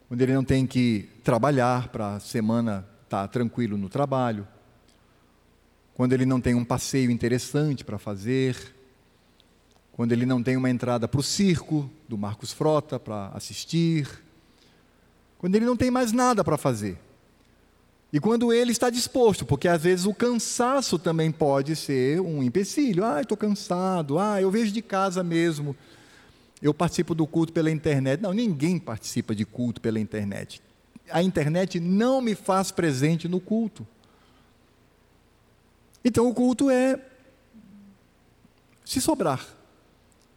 [0.08, 4.48] quando ele não tem que trabalhar para a semana estar tá tranquilo no trabalho,
[5.94, 8.56] quando ele não tem um passeio interessante para fazer,
[9.92, 14.08] quando ele não tem uma entrada para o circo do Marcos Frota para assistir,
[15.38, 16.98] quando ele não tem mais nada para fazer.
[18.12, 23.04] E quando ele está disposto, porque às vezes o cansaço também pode ser um empecilho.
[23.04, 24.18] Ah, estou cansado.
[24.18, 25.76] Ah, eu vejo de casa mesmo
[26.66, 28.20] eu participo do culto pela internet.
[28.22, 30.60] Não, ninguém participa de culto pela internet.
[31.12, 33.86] A internet não me faz presente no culto.
[36.04, 37.00] Então o culto é
[38.84, 39.46] se sobrar.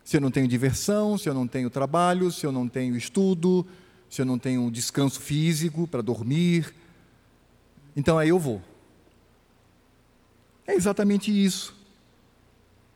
[0.05, 3.67] Se eu não tenho diversão, se eu não tenho trabalho, se eu não tenho estudo,
[4.11, 6.75] se eu não tenho descanso físico para dormir,
[7.97, 8.61] então aí eu vou.
[10.67, 11.75] É exatamente isso.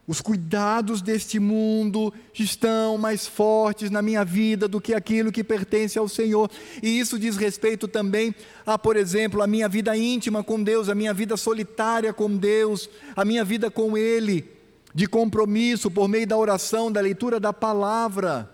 [0.06, 5.96] Os cuidados deste mundo estão mais fortes na minha vida do que aquilo que pertence
[5.96, 6.50] ao Senhor.
[6.82, 8.34] E isso diz respeito também
[8.66, 12.90] a, por exemplo, a minha vida íntima com Deus, a minha vida solitária com Deus,
[13.14, 14.50] a minha vida com Ele,
[14.92, 18.52] de compromisso por meio da oração, da leitura da palavra,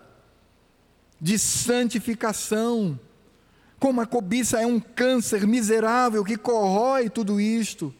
[1.19, 2.99] de santificação.
[3.79, 7.91] Como a cobiça é um câncer miserável que corrói tudo isto.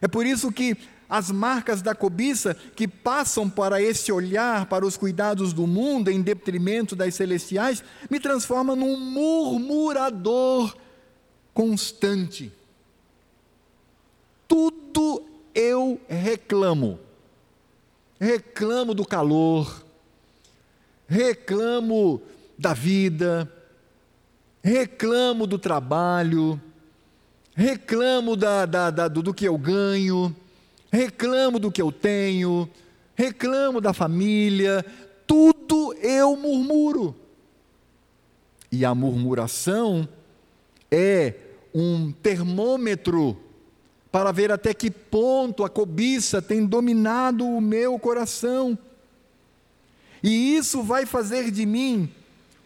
[0.00, 0.76] É por isso que
[1.14, 6.20] as marcas da cobiça que passam para esse olhar para os cuidados do mundo em
[6.20, 10.76] detrimento das celestiais, me transforma num murmurador
[11.52, 12.50] constante.
[14.48, 15.22] Tudo
[15.54, 16.98] eu reclamo.
[18.18, 19.84] Reclamo do calor,
[21.06, 22.22] reclamo
[22.58, 23.48] da vida,
[24.64, 26.60] reclamo do trabalho,
[27.54, 30.34] reclamo da, da, da, do, do que eu ganho
[30.94, 32.68] reclamo do que eu tenho,
[33.16, 34.84] reclamo da família,
[35.26, 37.14] tudo eu murmuro.
[38.70, 40.08] E a murmuração
[40.90, 41.34] é
[41.74, 43.36] um termômetro
[44.12, 48.78] para ver até que ponto a cobiça tem dominado o meu coração.
[50.22, 52.08] E isso vai fazer de mim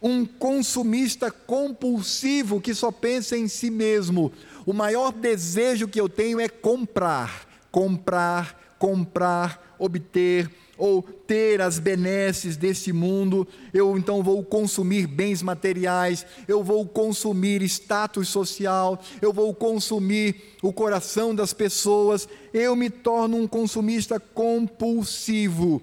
[0.01, 4.31] um consumista compulsivo que só pensa em si mesmo.
[4.65, 12.55] O maior desejo que eu tenho é comprar, comprar, comprar, obter ou ter as benesses
[12.55, 19.53] deste mundo, eu então vou consumir bens materiais, eu vou consumir status social, eu vou
[19.53, 25.81] consumir o coração das pessoas, eu me torno um consumista compulsivo,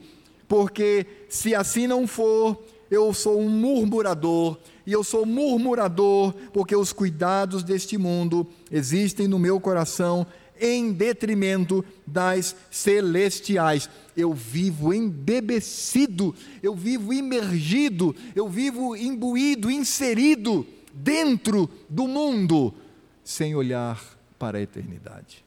[0.48, 2.58] porque se assim não for,
[2.90, 4.56] eu sou um murmurador,
[4.86, 10.26] e eu sou murmurador porque os cuidados deste mundo existem no meu coração
[10.60, 13.88] em detrimento das celestiais.
[14.16, 22.74] Eu vivo embebecido, eu vivo imergido, eu vivo imbuído, inserido dentro do mundo,
[23.22, 24.02] sem olhar
[24.38, 25.44] para a eternidade.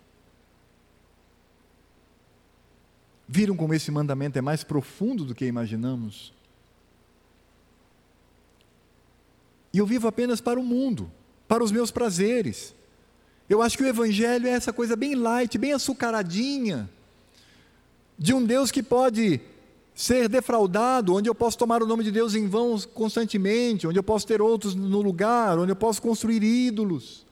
[3.27, 6.33] Viram como esse mandamento é mais profundo do que imaginamos?
[9.71, 11.11] E eu vivo apenas para o mundo,
[11.47, 12.73] para os meus prazeres.
[13.49, 16.87] Eu acho que o Evangelho é essa coisa bem light, bem açucaradinha,
[18.17, 19.41] de um Deus que pode
[19.95, 24.03] ser defraudado, onde eu posso tomar o nome de Deus em vão constantemente, onde eu
[24.03, 27.25] posso ter outros no lugar, onde eu posso construir ídolos,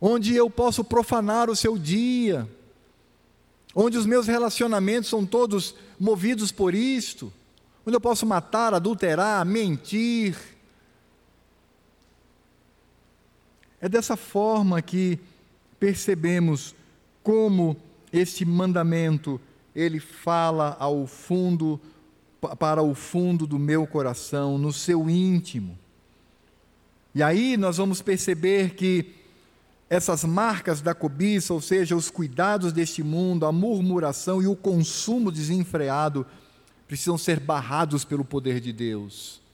[0.00, 2.46] onde eu posso profanar o seu dia,
[3.72, 7.32] onde os meus relacionamentos são todos movidos por isto,
[7.86, 10.55] onde eu posso matar, adulterar, mentir,
[13.86, 15.16] É dessa forma que
[15.78, 16.74] percebemos
[17.22, 17.76] como
[18.12, 19.40] este mandamento
[19.76, 21.80] ele fala ao fundo
[22.58, 25.78] para o fundo do meu coração, no seu íntimo.
[27.14, 29.14] E aí nós vamos perceber que
[29.88, 35.30] essas marcas da cobiça, ou seja, os cuidados deste mundo, a murmuração e o consumo
[35.30, 36.26] desenfreado,
[36.88, 39.45] precisam ser barrados pelo poder de Deus.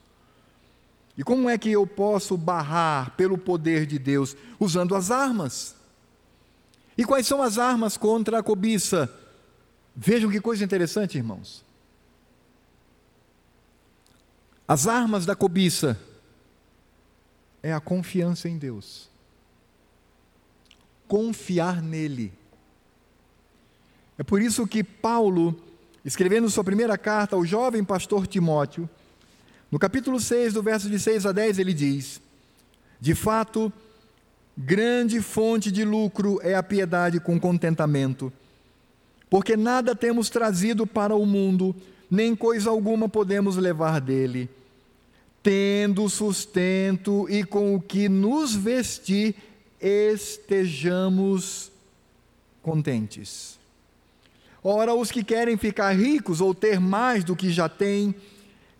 [1.16, 4.36] E como é que eu posso barrar pelo poder de Deus?
[4.58, 5.74] Usando as armas.
[6.96, 9.12] E quais são as armas contra a cobiça?
[9.94, 11.64] Vejam que coisa interessante, irmãos.
[14.66, 16.00] As armas da cobiça
[17.62, 19.10] é a confiança em Deus.
[21.06, 22.32] Confiar nele.
[24.16, 25.60] É por isso que Paulo,
[26.04, 28.88] escrevendo sua primeira carta ao jovem pastor Timóteo,
[29.72, 32.20] no capítulo 6, do verso de 6 a 10, ele diz:
[33.00, 33.72] De fato,
[34.54, 38.30] grande fonte de lucro é a piedade com contentamento,
[39.30, 41.74] porque nada temos trazido para o mundo,
[42.10, 44.50] nem coisa alguma podemos levar dele.
[45.42, 49.34] Tendo sustento e com o que nos vestir,
[49.80, 51.72] estejamos
[52.60, 53.58] contentes.
[54.62, 58.14] Ora, os que querem ficar ricos ou ter mais do que já têm,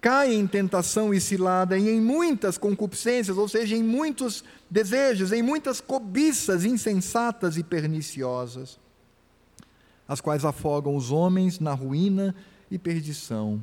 [0.03, 5.42] cai em tentação e cilada e em muitas concupiscências, ou seja, em muitos desejos, em
[5.42, 8.80] muitas cobiças insensatas e perniciosas,
[10.09, 12.34] as quais afogam os homens na ruína
[12.68, 13.62] e perdição,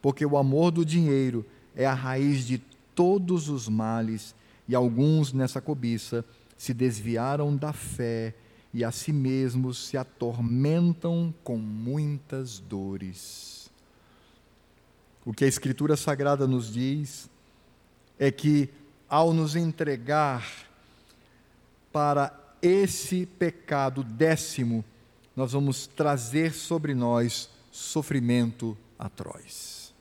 [0.00, 1.44] porque o amor do dinheiro
[1.76, 2.56] é a raiz de
[2.94, 4.34] todos os males,
[4.66, 6.24] e alguns nessa cobiça
[6.56, 8.34] se desviaram da fé
[8.72, 13.59] e a si mesmos se atormentam com muitas dores.
[15.24, 17.28] O que a Escritura Sagrada nos diz
[18.18, 18.68] é que,
[19.08, 20.46] ao nos entregar
[21.92, 24.84] para esse pecado décimo,
[25.36, 29.92] nós vamos trazer sobre nós sofrimento atroz.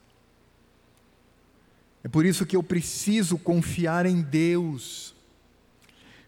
[2.03, 5.13] É por isso que eu preciso confiar em Deus.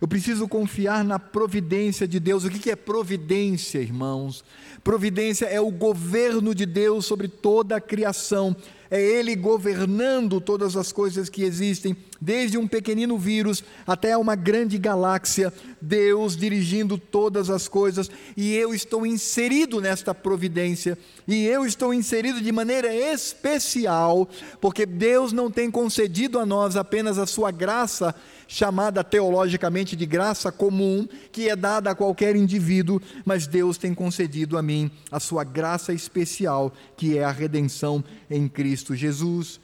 [0.02, 2.44] Eu preciso confiar na providência de Deus.
[2.44, 4.44] O que é providência, irmãos?
[4.84, 8.56] Providência é o governo de Deus sobre toda a criação
[8.92, 14.78] é Ele governando todas as coisas que existem, desde um pequenino vírus até uma grande
[14.78, 21.94] galáxia, Deus dirigindo todas as coisas, e eu estou inserido nesta providência, e eu estou
[21.94, 24.28] inserido de maneira especial,
[24.60, 28.14] porque Deus não tem concedido a nós apenas a sua graça
[28.52, 34.58] chamada teologicamente de graça comum, que é dada a qualquer indivíduo, mas Deus tem concedido
[34.58, 39.58] a mim a sua graça especial, que é a redenção em Cristo Jesus.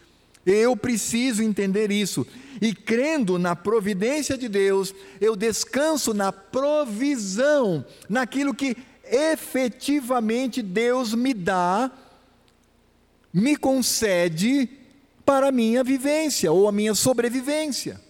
[0.45, 2.25] Eu preciso entender isso.
[2.61, 11.33] E crendo na providência de Deus, eu descanso na provisão, naquilo que efetivamente Deus me
[11.33, 11.91] dá,
[13.33, 14.69] me concede
[15.25, 18.06] para a minha vivência ou a minha sobrevivência.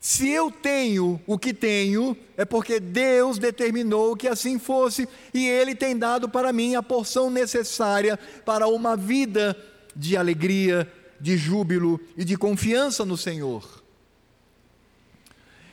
[0.00, 5.74] Se eu tenho o que tenho, é porque Deus determinou que assim fosse e Ele
[5.74, 9.54] tem dado para mim a porção necessária para uma vida
[9.94, 10.90] de alegria,
[11.20, 13.82] de júbilo e de confiança no Senhor.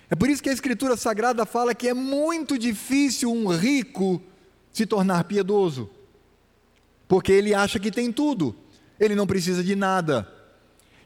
[0.09, 4.21] É por isso que a Escritura Sagrada fala que é muito difícil um rico
[4.73, 5.89] se tornar piedoso,
[7.07, 8.53] porque ele acha que tem tudo,
[8.99, 10.36] ele não precisa de nada.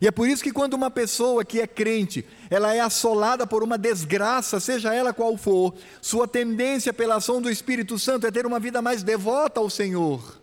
[0.02, 3.62] E é por isso que quando uma pessoa que é crente, ela é assolada por
[3.62, 8.48] uma desgraça, seja ela qual for, sua tendência pela ação do Espírito Santo é ter
[8.48, 10.42] uma vida mais devota ao Senhor.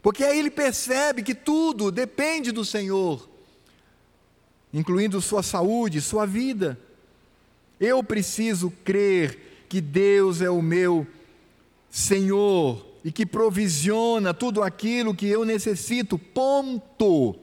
[0.00, 3.28] Porque aí ele percebe que tudo depende do Senhor,
[4.72, 6.78] incluindo sua saúde, sua vida.
[7.78, 11.06] Eu preciso crer que Deus é o meu
[11.90, 16.18] Senhor e que provisiona tudo aquilo que eu necessito.
[16.18, 17.38] Ponto.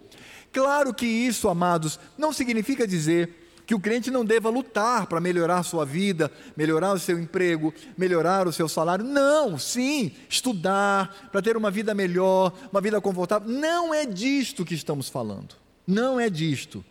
[0.55, 5.63] Claro que isso, amados, não significa dizer que o crente não deva lutar para melhorar
[5.63, 9.03] sua vida, melhorar o seu emprego, melhorar o seu salário.
[9.03, 13.49] Não, sim, estudar para ter uma vida melhor, uma vida confortável.
[13.49, 15.55] Não é disto que estamos falando.
[15.85, 16.85] Não é disto.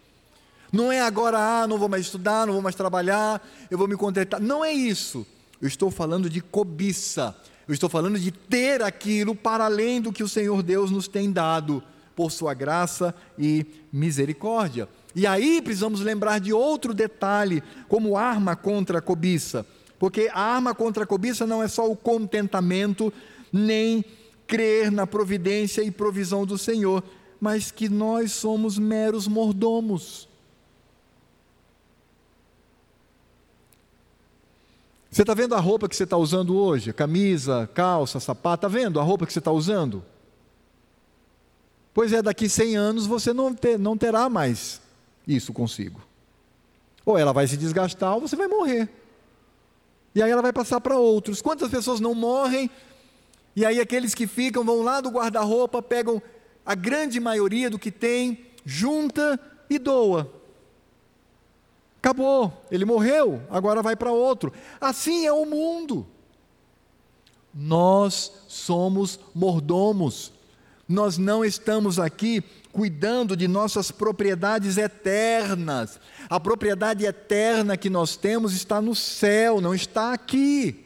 [0.71, 3.97] Não é agora, ah, não vou mais estudar, não vou mais trabalhar, eu vou me
[3.97, 4.43] contentar.
[4.43, 5.27] Não é isso.
[5.59, 7.35] Eu estou falando de cobiça.
[7.67, 11.33] Eu estou falando de ter aquilo para além do que o Senhor Deus nos tem
[11.33, 11.83] dado
[12.15, 14.89] por sua graça e misericórdia.
[15.15, 19.65] E aí precisamos lembrar de outro detalhe, como arma contra a cobiça.
[19.99, 23.13] Porque a arma contra a cobiça não é só o contentamento,
[23.53, 24.05] nem
[24.47, 27.03] crer na providência e provisão do Senhor,
[27.41, 30.29] mas que nós somos meros mordomos.
[35.11, 36.93] Você está vendo a roupa que você está usando hoje?
[36.93, 40.05] Camisa, calça, sapato, está vendo a roupa que você está usando?
[41.95, 44.83] Pois é, daqui 100 anos você não, ter, não terá mais
[45.27, 46.03] isso consigo.
[47.07, 48.89] Ou ela vai se desgastar ou você vai morrer.
[50.13, 51.41] E aí ela vai passar para outros.
[51.41, 52.69] Quantas pessoas não morrem?
[53.55, 56.21] E aí aqueles que ficam vão lá do guarda-roupa, pegam
[56.67, 59.39] a grande maioria do que tem, junta
[59.71, 60.31] e doa.
[61.99, 64.53] Acabou, ele morreu, agora vai para outro.
[64.81, 66.07] Assim é o mundo.
[67.53, 70.34] Nós somos mordomos.
[70.89, 76.01] Nós não estamos aqui cuidando de nossas propriedades eternas.
[76.29, 80.85] A propriedade eterna que nós temos está no céu, não está aqui.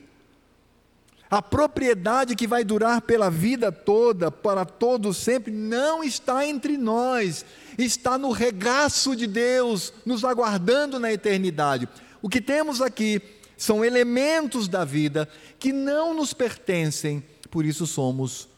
[1.31, 7.45] A propriedade que vai durar pela vida toda, para todos sempre, não está entre nós,
[7.77, 11.89] está no regaço de Deus, nos aguardando na eternidade.
[12.23, 13.21] O que temos aqui
[13.59, 15.29] são elementos da vida
[15.59, 18.49] que não nos pertencem, por isso somos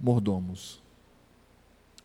[0.00, 0.82] mordomos.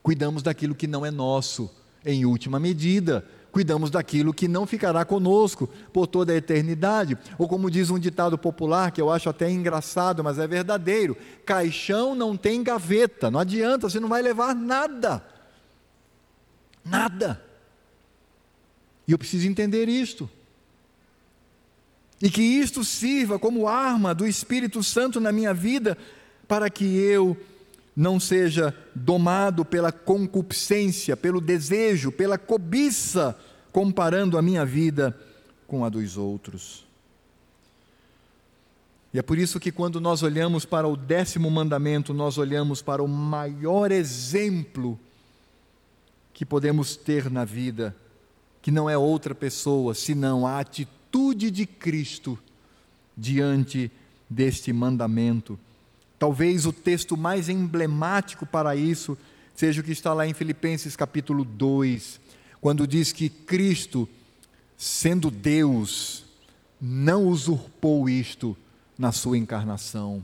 [0.01, 1.69] Cuidamos daquilo que não é nosso,
[2.05, 7.17] em última medida, cuidamos daquilo que não ficará conosco por toda a eternidade.
[7.37, 11.15] Ou como diz um ditado popular, que eu acho até engraçado, mas é verdadeiro:
[11.45, 15.23] caixão não tem gaveta, não adianta, você não vai levar nada.
[16.83, 17.41] Nada.
[19.07, 20.29] E eu preciso entender isto.
[22.21, 25.97] E que isto sirva como arma do Espírito Santo na minha vida,
[26.47, 27.37] para que eu
[27.95, 33.37] não seja domado pela concupiscência, pelo desejo, pela cobiça,
[33.71, 35.17] comparando a minha vida
[35.67, 36.85] com a dos outros.
[39.13, 43.03] E é por isso que quando nós olhamos para o décimo mandamento, nós olhamos para
[43.03, 44.99] o maior exemplo
[46.33, 47.95] que podemos ter na vida,
[48.59, 52.39] que não é outra pessoa, senão a atitude de Cristo
[53.15, 53.91] diante
[54.27, 55.59] deste mandamento
[56.24, 59.17] Talvez o texto mais emblemático para isso
[59.53, 62.17] seja o que está lá em Filipenses capítulo 2,
[62.61, 64.07] quando diz que Cristo,
[64.78, 66.24] sendo Deus,
[66.80, 68.55] não usurpou isto
[68.97, 70.24] na sua encarnação.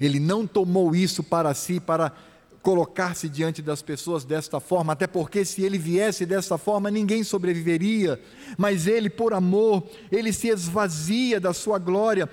[0.00, 2.12] Ele não tomou isso para si para
[2.60, 8.20] colocar-se diante das pessoas desta forma, até porque se ele viesse desta forma, ninguém sobreviveria.
[8.58, 12.28] Mas ele, por amor, ele se esvazia da sua glória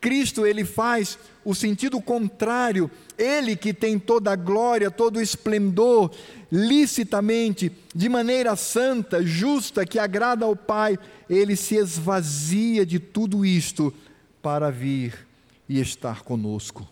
[0.00, 6.12] Cristo ele faz o sentido contrário, ele que tem toda a glória, todo o esplendor,
[6.50, 13.92] licitamente, de maneira santa, justa, que agrada ao Pai, ele se esvazia de tudo isto
[14.40, 15.26] para vir
[15.68, 16.88] e estar conosco.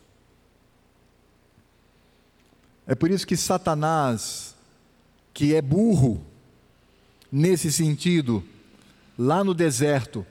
[2.87, 4.55] É por isso que Satanás,
[5.33, 6.25] que é burro,
[7.31, 8.45] nesse sentido,
[9.19, 10.25] lá no deserto,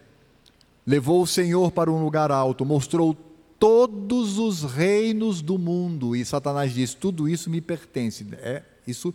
[0.85, 3.15] levou o Senhor para um lugar alto, mostrou
[3.59, 8.25] todos os reinos do mundo, e Satanás diz: tudo isso me pertence.
[8.33, 9.13] É, isso,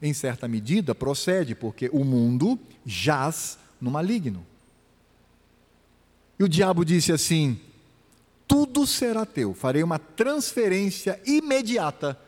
[0.00, 4.46] em certa medida, procede, porque o mundo jaz no maligno.
[6.38, 7.58] E o diabo disse assim:
[8.46, 12.18] Tudo será teu, farei uma transferência imediata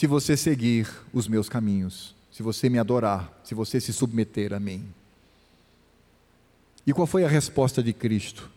[0.00, 4.58] se você seguir os meus caminhos, se você me adorar, se você se submeter a
[4.58, 4.86] mim.
[6.86, 8.50] E qual foi a resposta de Cristo?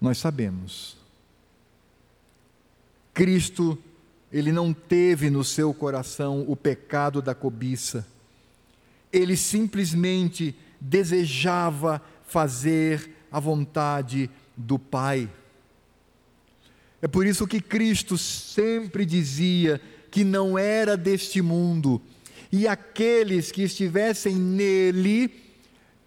[0.00, 0.96] Nós sabemos.
[3.14, 3.78] Cristo,
[4.30, 8.06] ele não teve no seu coração o pecado da cobiça.
[9.12, 15.30] Ele simplesmente desejava fazer a vontade do Pai.
[17.00, 19.80] É por isso que Cristo sempre dizia
[20.10, 22.00] que não era deste mundo,
[22.50, 25.28] e aqueles que estivessem nele,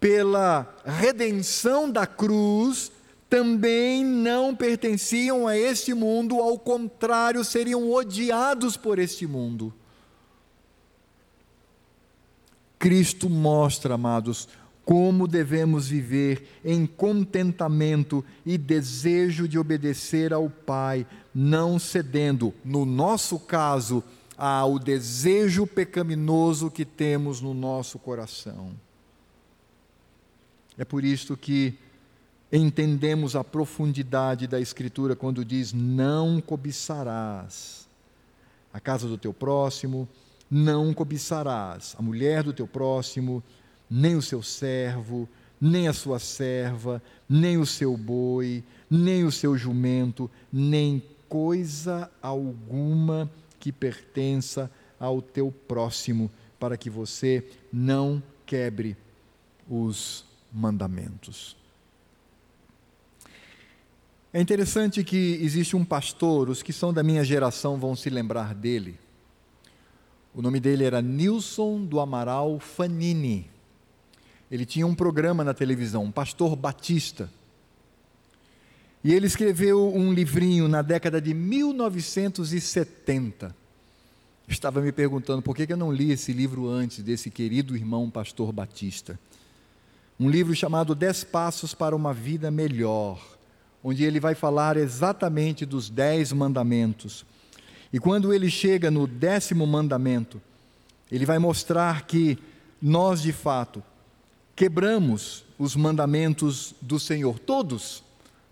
[0.00, 2.90] pela redenção da cruz,
[3.28, 9.72] também não pertenciam a este mundo, ao contrário, seriam odiados por este mundo.
[12.78, 14.48] Cristo mostra, amados,
[14.86, 23.38] como devemos viver em contentamento e desejo de obedecer ao Pai, não cedendo, no nosso
[23.38, 24.02] caso,
[24.36, 28.72] ao desejo pecaminoso que temos no nosso coração.
[30.80, 31.74] É por isto que
[32.50, 37.86] entendemos a profundidade da Escritura quando diz: Não cobiçarás
[38.72, 40.08] a casa do teu próximo,
[40.50, 43.42] não cobiçarás a mulher do teu próximo,
[43.90, 45.28] nem o seu servo,
[45.60, 53.30] nem a sua serva, nem o seu boi, nem o seu jumento, nem coisa alguma
[53.58, 58.96] que pertença ao teu próximo, para que você não quebre
[59.68, 61.56] os mandamentos.
[64.32, 68.54] É interessante que existe um pastor, os que são da minha geração vão se lembrar
[68.54, 68.96] dele.
[70.32, 73.50] O nome dele era Nilson do Amaral Fanini.
[74.48, 77.28] Ele tinha um programa na televisão, um pastor batista.
[79.02, 83.56] E ele escreveu um livrinho na década de 1970.
[84.46, 88.52] Estava me perguntando por que eu não li esse livro antes desse querido irmão pastor
[88.52, 89.18] batista.
[90.20, 93.18] Um livro chamado Dez Passos para uma Vida Melhor
[93.82, 97.24] onde ele vai falar exatamente dos dez mandamentos.
[97.92, 100.40] E quando ele chega no décimo mandamento,
[101.10, 102.38] ele vai mostrar que
[102.80, 103.82] nós, de fato,
[104.54, 108.02] quebramos os mandamentos do Senhor, todos,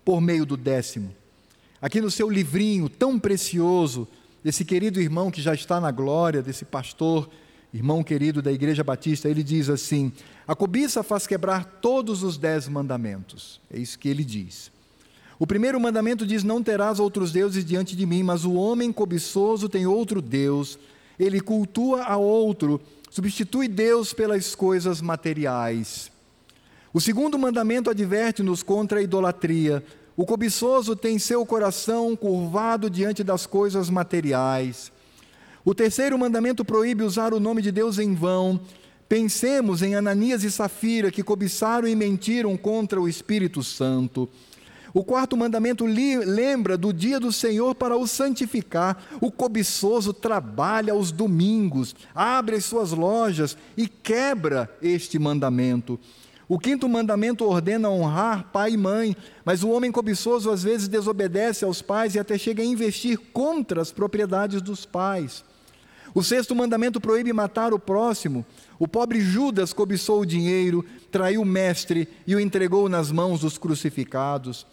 [0.05, 1.15] por meio do décimo.
[1.81, 4.09] Aqui no seu livrinho tão precioso,
[4.43, 7.29] desse querido irmão que já está na glória, desse pastor,
[7.73, 10.13] irmão querido da Igreja Batista, ele diz assim:
[10.47, 13.61] a cobiça faz quebrar todos os dez mandamentos.
[13.71, 14.71] É isso que ele diz.
[15.39, 19.69] O primeiro mandamento diz: Não terás outros deuses diante de mim, mas o homem cobiçoso
[19.69, 20.79] tem outro Deus,
[21.19, 26.11] ele cultua a outro, substitui Deus pelas coisas materiais.
[26.93, 29.85] O segundo mandamento adverte-nos contra a idolatria.
[30.17, 34.91] O cobiçoso tem seu coração curvado diante das coisas materiais.
[35.69, 38.59] O terceiro mandamento proíbe usar o nome de Deus em vão.
[39.07, 44.27] Pensemos em Ananias e Safira, que cobiçaram e mentiram contra o Espírito Santo.
[44.95, 48.97] O quarto mandamento lembra do dia do Senhor para o santificar.
[49.21, 56.01] O cobiçoso trabalha aos domingos, abre as suas lojas e quebra este mandamento.
[56.49, 59.15] O quinto mandamento ordena honrar pai e mãe,
[59.45, 63.83] mas o homem cobiçoso às vezes desobedece aos pais e até chega a investir contra
[63.83, 65.45] as propriedades dos pais.
[66.19, 68.45] O sexto mandamento proíbe matar o próximo.
[68.77, 73.57] O pobre Judas cobiçou o dinheiro, traiu o mestre e o entregou nas mãos dos
[73.57, 74.67] crucificados.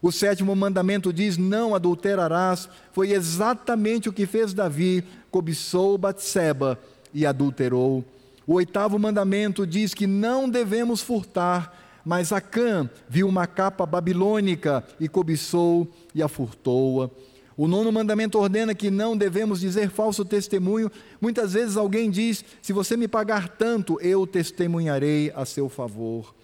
[0.00, 2.68] O sétimo mandamento diz: Não adulterarás.
[2.92, 6.78] Foi exatamente o que fez Davi, cobiçou Batseba
[7.12, 8.04] e adulterou.
[8.46, 15.08] O oitavo mandamento diz que não devemos furtar, mas Acã viu uma capa babilônica e
[15.08, 17.10] cobiçou e a furtou-a.
[17.56, 20.90] O nono mandamento ordena que não devemos dizer falso testemunho.
[21.20, 26.34] Muitas vezes alguém diz: se você me pagar tanto, eu testemunharei a seu favor.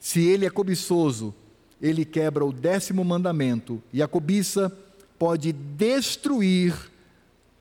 [0.00, 1.34] Se ele é cobiçoso,
[1.80, 4.74] ele quebra o décimo mandamento e a cobiça
[5.18, 6.74] pode destruir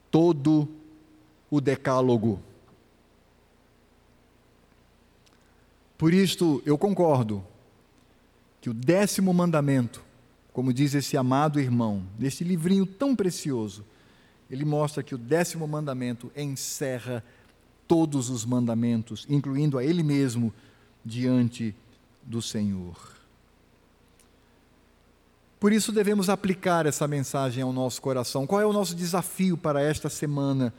[0.09, 0.67] todo
[1.49, 2.39] o decálogo.
[5.97, 7.43] Por isto, eu concordo
[8.59, 10.03] que o décimo mandamento,
[10.53, 13.83] como diz esse amado irmão, neste livrinho tão precioso,
[14.49, 17.23] ele mostra que o décimo mandamento encerra
[17.87, 20.53] todos os mandamentos, incluindo a ele mesmo,
[21.03, 21.75] diante
[22.21, 22.95] do Senhor.
[25.59, 28.45] Por isso devemos aplicar essa mensagem ao nosso coração.
[28.45, 30.73] Qual é o nosso desafio para esta semana,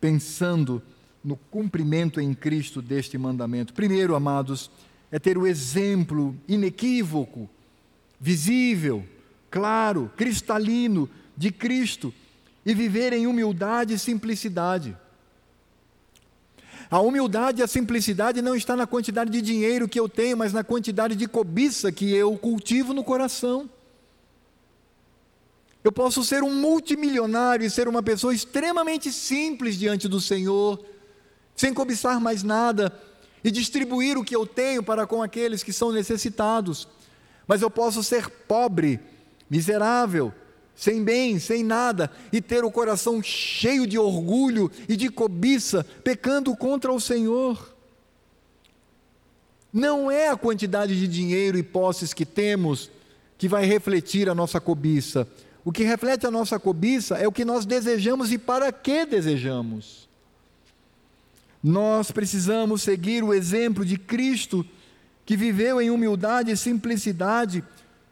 [0.00, 0.80] pensando
[1.24, 3.74] no cumprimento em Cristo deste mandamento?
[3.74, 4.70] Primeiro, amados,
[5.10, 7.48] é ter o exemplo inequívoco,
[8.20, 9.04] visível,
[9.56, 12.12] claro, cristalino de Cristo
[12.66, 14.94] e viver em humildade e simplicidade.
[16.90, 20.52] A humildade e a simplicidade não está na quantidade de dinheiro que eu tenho, mas
[20.52, 23.70] na quantidade de cobiça que eu cultivo no coração.
[25.82, 30.84] Eu posso ser um multimilionário e ser uma pessoa extremamente simples diante do Senhor,
[31.56, 32.92] sem cobiçar mais nada,
[33.42, 36.86] e distribuir o que eu tenho para com aqueles que são necessitados.
[37.46, 39.00] Mas eu posso ser pobre,
[39.48, 40.32] miserável,
[40.74, 46.54] sem bem, sem nada, e ter o coração cheio de orgulho e de cobiça, pecando
[46.56, 47.74] contra o Senhor.
[49.72, 52.90] Não é a quantidade de dinheiro e posses que temos
[53.38, 55.28] que vai refletir a nossa cobiça,
[55.66, 60.08] o que reflete a nossa cobiça é o que nós desejamos e para que desejamos.
[61.60, 64.64] Nós precisamos seguir o exemplo de Cristo,
[65.24, 67.64] que viveu em humildade e simplicidade.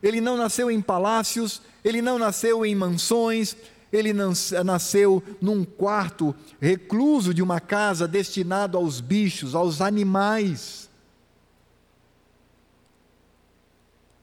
[0.05, 3.57] Ele não nasceu em palácios, ele não nasceu em mansões,
[3.91, 10.91] ele nasceu num quarto recluso de uma casa destinado aos bichos, aos animais.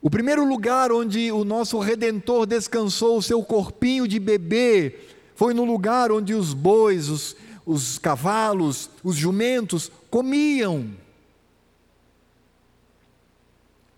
[0.00, 5.00] O primeiro lugar onde o nosso redentor descansou o seu corpinho de bebê
[5.34, 7.34] foi no lugar onde os bois, os,
[7.66, 11.01] os cavalos, os jumentos comiam.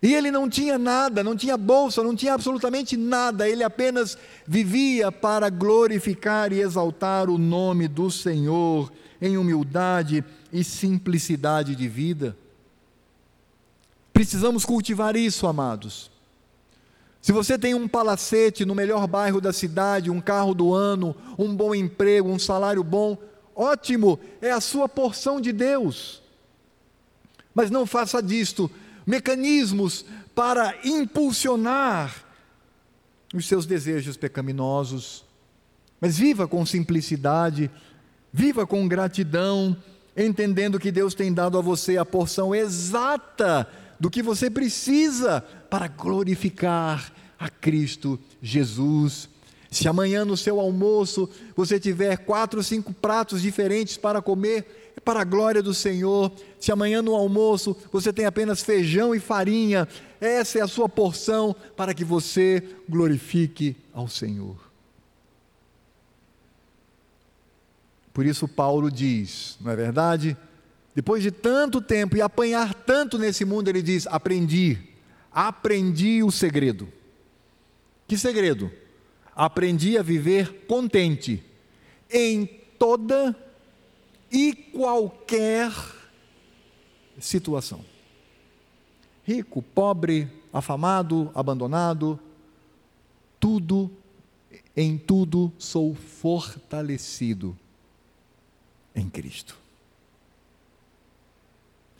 [0.04, 5.10] E ele não tinha nada, não tinha bolsa, não tinha absolutamente nada, ele apenas vivia
[5.10, 12.36] para glorificar e exaltar o nome do Senhor em humildade e simplicidade de vida.
[14.12, 16.10] Precisamos cultivar isso, amados.
[17.22, 21.56] Se você tem um palacete no melhor bairro da cidade, um carro do ano, um
[21.56, 23.16] bom emprego, um salário bom,
[23.56, 26.20] ótimo, é a sua porção de Deus.
[27.54, 28.70] Mas não faça disto
[29.06, 32.24] mecanismos para impulsionar
[33.34, 35.24] os seus desejos pecaminosos.
[36.00, 37.70] Mas viva com simplicidade,
[38.32, 39.76] viva com gratidão,
[40.16, 45.40] entendendo que Deus tem dado a você a porção exata do que você precisa
[45.70, 49.28] para glorificar a Cristo Jesus.
[49.70, 55.20] Se amanhã no seu almoço você tiver quatro ou cinco pratos diferentes para comer, para
[55.20, 56.32] a glória do Senhor.
[56.58, 59.86] Se amanhã no almoço você tem apenas feijão e farinha,
[60.20, 64.56] essa é a sua porção para que você glorifique ao Senhor.
[68.12, 70.36] Por isso Paulo diz, não é verdade?
[70.94, 74.78] Depois de tanto tempo e apanhar tanto nesse mundo, ele diz: aprendi,
[75.32, 76.88] aprendi o segredo.
[78.06, 78.70] Que segredo?
[79.34, 81.42] Aprendi a viver contente
[82.08, 82.46] em
[82.78, 83.34] toda
[84.34, 85.72] e qualquer
[87.20, 87.84] situação.
[89.22, 92.18] Rico, pobre, afamado, abandonado,
[93.38, 93.88] tudo,
[94.76, 97.56] em tudo sou fortalecido
[98.92, 99.56] em Cristo.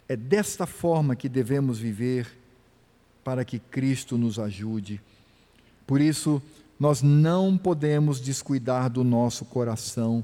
[0.05, 2.27] É desta forma que devemos viver
[3.23, 5.01] para que Cristo nos ajude.
[5.87, 6.41] Por isso,
[6.77, 10.23] nós não podemos descuidar do nosso coração.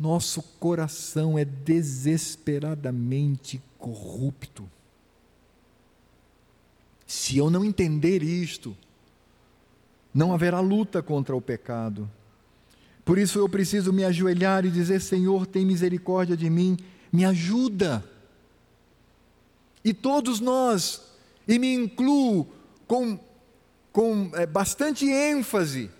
[0.00, 4.66] Nosso coração é desesperadamente corrupto.
[7.06, 8.74] Se eu não entender isto,
[10.14, 12.10] não haverá luta contra o pecado.
[13.04, 16.78] Por isso eu preciso me ajoelhar e dizer: Senhor, tem misericórdia de mim,
[17.12, 18.02] me ajuda.
[19.84, 21.02] E todos nós,
[21.46, 22.48] e me incluo
[22.86, 23.20] com,
[23.92, 25.90] com é, bastante ênfase,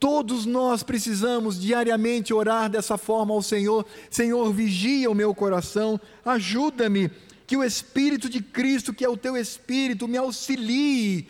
[0.00, 7.10] todos nós precisamos diariamente orar dessa forma ao Senhor: Senhor, vigia o meu coração, ajuda-me,
[7.46, 11.28] que o Espírito de Cristo, que é o teu Espírito, me auxilie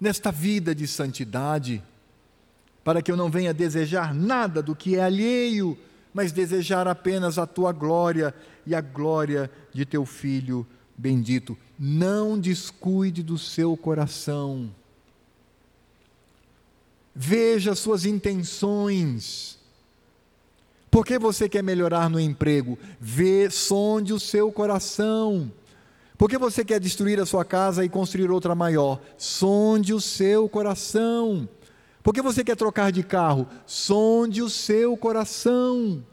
[0.00, 1.82] nesta vida de santidade,
[2.82, 5.78] para que eu não venha desejar nada do que é alheio,
[6.12, 8.34] mas desejar apenas a tua glória
[8.66, 10.66] e a glória de teu Filho
[11.00, 14.70] bendito, não descuide do seu coração.
[17.14, 19.58] Veja suas intenções.
[20.90, 22.78] Por que você quer melhorar no emprego?
[23.00, 25.50] Vê, sonde o seu coração.
[26.18, 29.00] Por que você quer destruir a sua casa e construir outra maior?
[29.16, 31.48] Sonde o seu coração.
[32.02, 33.46] Por que você quer trocar de carro?
[33.64, 36.04] Sonde o seu coração.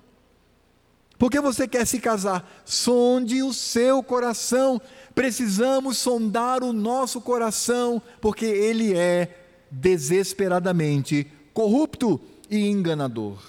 [1.17, 2.47] Porque você quer se casar?
[2.63, 4.79] Sonde o seu coração.
[5.15, 13.39] Precisamos sondar o nosso coração, porque ele é desesperadamente corrupto e enganador.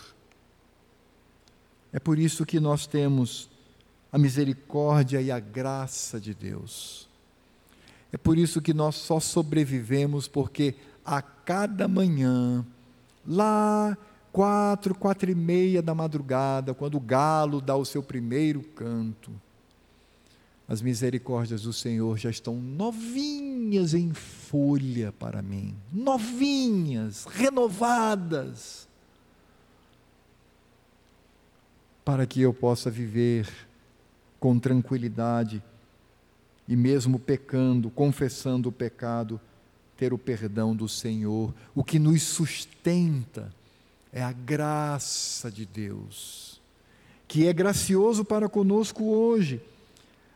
[1.93, 3.49] É por isso que nós temos
[4.13, 7.09] a misericórdia e a graça de Deus.
[8.13, 12.65] É por isso que nós só sobrevivemos, porque a cada manhã,
[13.27, 13.97] lá
[14.33, 19.31] quatro, quatro e meia da madrugada, quando o galo dá o seu primeiro canto,
[20.69, 28.87] as misericórdias do Senhor já estão novinhas em folha para mim, novinhas, renovadas,
[32.05, 33.49] para que eu possa viver
[34.39, 35.63] com tranquilidade
[36.69, 39.41] e mesmo pecando, confessando o pecado,
[39.97, 41.55] ter o perdão do Senhor.
[41.75, 43.51] O que nos sustenta
[44.13, 46.61] é a graça de Deus,
[47.27, 49.63] que é gracioso para conosco hoje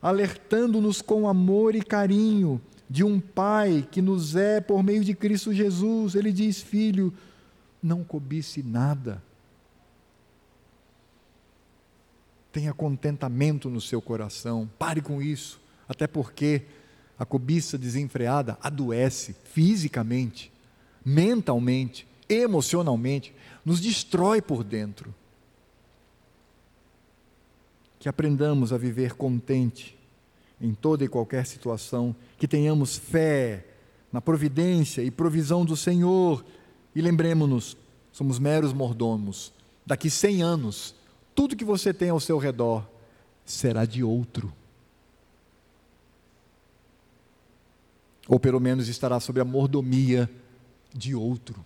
[0.02, 5.54] alertando-nos com amor e carinho de um Pai que nos é por meio de Cristo
[5.54, 6.16] Jesus.
[6.16, 7.14] Ele diz: Filho,
[7.80, 9.22] não cobice nada.
[12.50, 14.68] Tenha contentamento no seu coração.
[14.78, 15.60] Pare com isso.
[15.88, 16.62] Até porque
[17.18, 20.52] a cobiça desenfreada adoece fisicamente,
[21.04, 23.34] mentalmente, emocionalmente,
[23.64, 25.14] nos destrói por dentro
[28.02, 29.96] que aprendamos a viver contente
[30.60, 33.64] em toda e qualquer situação, que tenhamos fé
[34.12, 36.44] na providência e provisão do Senhor
[36.96, 37.76] e lembremos-nos,
[38.10, 39.52] somos meros mordomos.
[39.86, 40.96] Daqui 100 anos,
[41.32, 42.84] tudo que você tem ao seu redor
[43.44, 44.52] será de outro.
[48.26, 50.28] Ou pelo menos estará sob a mordomia
[50.92, 51.64] de outro.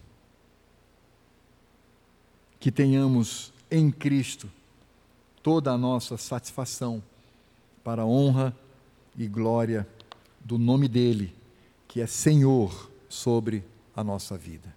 [2.60, 4.50] Que tenhamos em Cristo
[5.46, 7.00] toda a nossa satisfação
[7.84, 8.52] para a honra
[9.16, 9.86] e glória
[10.40, 11.32] do nome dele,
[11.86, 13.62] que é Senhor sobre
[13.94, 14.74] a nossa vida.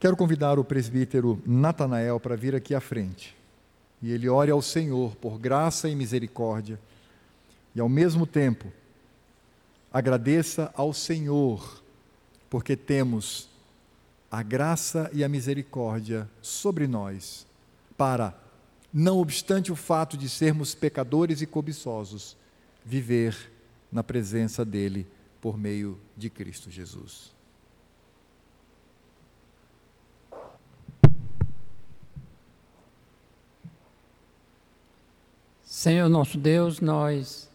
[0.00, 3.36] Quero convidar o presbítero Natanael para vir aqui à frente.
[4.02, 6.76] E ele ore ao Senhor por graça e misericórdia,
[7.76, 8.72] e ao mesmo tempo
[9.92, 11.80] agradeça ao Senhor,
[12.50, 13.48] porque temos
[14.28, 17.46] a graça e a misericórdia sobre nós
[17.96, 18.42] para
[18.96, 22.36] não obstante o fato de sermos pecadores e cobiçosos,
[22.84, 23.50] viver
[23.90, 25.04] na presença dEle
[25.40, 27.34] por meio de Cristo Jesus.
[35.64, 37.50] Senhor nosso Deus, nós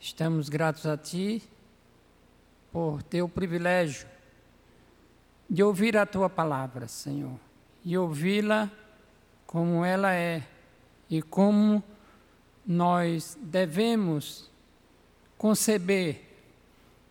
[0.00, 1.42] estamos gratos a Ti
[2.72, 4.08] por ter o privilégio
[5.50, 7.38] de ouvir a Tua palavra, Senhor,
[7.84, 8.70] e ouvi-la
[9.46, 10.42] como ela é
[11.12, 11.84] e como
[12.66, 14.50] nós devemos
[15.36, 16.22] conceber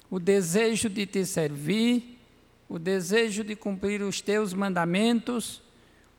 [0.09, 2.19] o desejo de te servir,
[2.67, 5.61] o desejo de cumprir os teus mandamentos,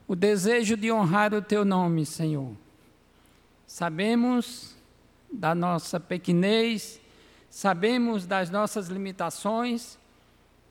[0.06, 2.52] o desejo de honrar o teu nome, Senhor.
[3.66, 4.76] Sabemos
[5.32, 7.00] da nossa pequenez,
[7.50, 9.98] sabemos das nossas limitações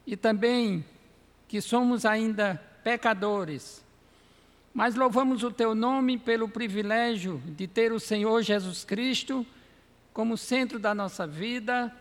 [0.07, 0.85] e também
[1.45, 2.55] que somos ainda
[2.85, 3.83] pecadores
[4.73, 9.45] mas louvamos o teu nome pelo privilégio de ter o Senhor Jesus Cristo
[10.13, 11.93] como centro da nossa vida,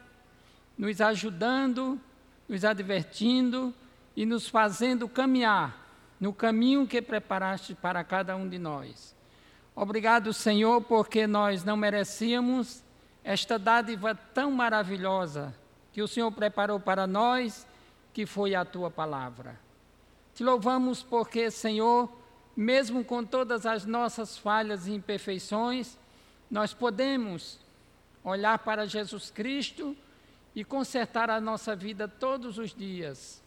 [0.78, 2.00] nos ajudando,
[2.48, 3.74] nos advertindo
[4.16, 9.14] e nos fazendo caminhar no caminho que preparaste para cada um de nós.
[9.74, 12.82] Obrigado, Senhor, porque nós não merecíamos
[13.24, 15.54] esta dádiva tão maravilhosa
[15.92, 17.66] que o Senhor preparou para nós,
[18.12, 19.58] que foi a tua palavra.
[20.34, 22.10] Te louvamos porque, Senhor,
[22.60, 25.96] mesmo com todas as nossas falhas e imperfeições,
[26.50, 27.58] nós podemos
[28.22, 29.96] olhar para Jesus Cristo
[30.54, 33.42] e consertar a nossa vida todos os dias.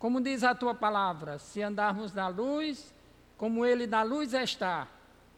[0.00, 2.92] Como diz a tua palavra, se andarmos na luz,
[3.38, 4.88] como Ele na luz está,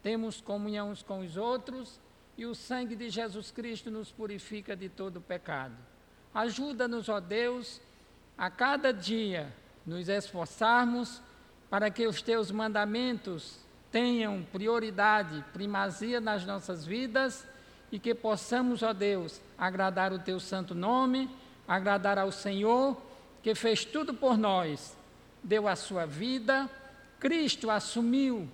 [0.03, 2.01] temos comunhão uns com os outros
[2.35, 5.77] e o sangue de Jesus Cristo nos purifica de todo pecado.
[6.33, 7.79] Ajuda-nos, ó Deus,
[8.39, 9.55] a cada dia
[9.85, 11.21] nos esforçarmos
[11.71, 13.59] para que os teus mandamentos
[13.91, 17.47] tenham prioridade, primazia nas nossas vidas
[17.91, 21.31] e que possamos, ó Deus, agradar o teu santo nome,
[21.67, 22.97] agradar ao Senhor,
[23.43, 24.97] que fez tudo por nós,
[25.43, 26.69] deu a sua vida,
[27.19, 28.49] Cristo assumiu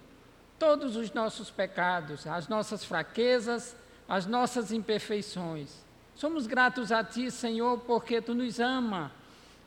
[0.58, 3.76] todos os nossos pecados, as nossas fraquezas,
[4.08, 5.84] as nossas imperfeições.
[6.14, 9.10] Somos gratos a Ti, Senhor, porque Tu nos ama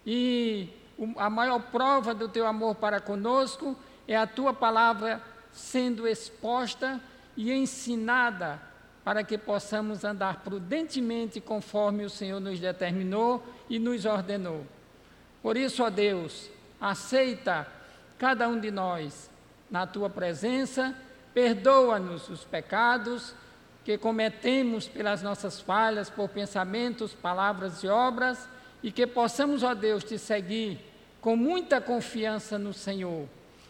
[0.06, 0.70] e
[1.18, 3.78] a maior prova do teu amor para conosco
[4.08, 5.22] é a tua palavra
[5.52, 7.00] sendo exposta
[7.36, 8.60] e ensinada
[9.04, 14.66] para que possamos andar prudentemente conforme o Senhor nos determinou e nos ordenou.
[15.42, 16.50] Por isso, ó Deus,
[16.82, 17.68] aceita
[18.18, 19.30] cada um de nós
[19.70, 20.96] na tua presença,
[21.34, 23.34] perdoa-nos os pecados,
[23.86, 28.50] que cometemos pelas nossas falhas, por pensamentos, palavras e obras,
[28.84, 30.87] e que possamos, ó Deus, te seguir
[31.28, 33.28] com muita confiança no Senhor,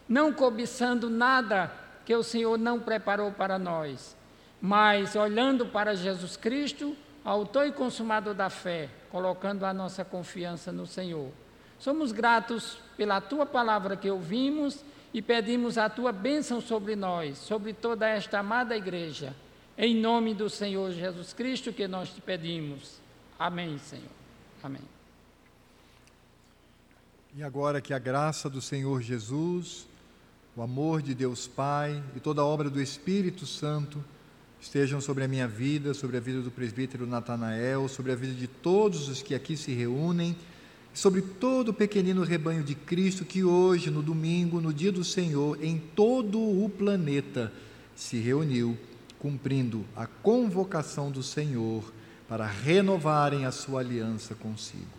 [0.08, 1.72] não cobiçando nada
[2.06, 4.16] que o Senhor não preparou para nós,
[4.62, 10.86] mas olhando para Jesus Cristo, autor e consumador da fé, colocando a nossa confiança no
[10.86, 11.32] Senhor.
[11.80, 17.72] Somos gratos pela tua palavra que ouvimos e pedimos a tua bênção sobre nós, sobre
[17.72, 19.34] toda esta amada igreja.
[19.76, 23.00] Em nome do Senhor Jesus Cristo que nós te pedimos.
[23.36, 24.12] Amém, Senhor.
[24.62, 24.97] Amém.
[27.38, 29.86] E agora que a graça do Senhor Jesus,
[30.56, 34.02] o amor de Deus Pai e toda a obra do Espírito Santo
[34.60, 38.48] estejam sobre a minha vida, sobre a vida do presbítero Natanael, sobre a vida de
[38.48, 40.34] todos os que aqui se reúnem,
[40.92, 45.62] sobre todo o pequenino rebanho de Cristo que hoje, no domingo, no dia do Senhor,
[45.62, 47.52] em todo o planeta,
[47.94, 48.76] se reuniu,
[49.16, 51.84] cumprindo a convocação do Senhor
[52.28, 54.97] para renovarem a sua aliança consigo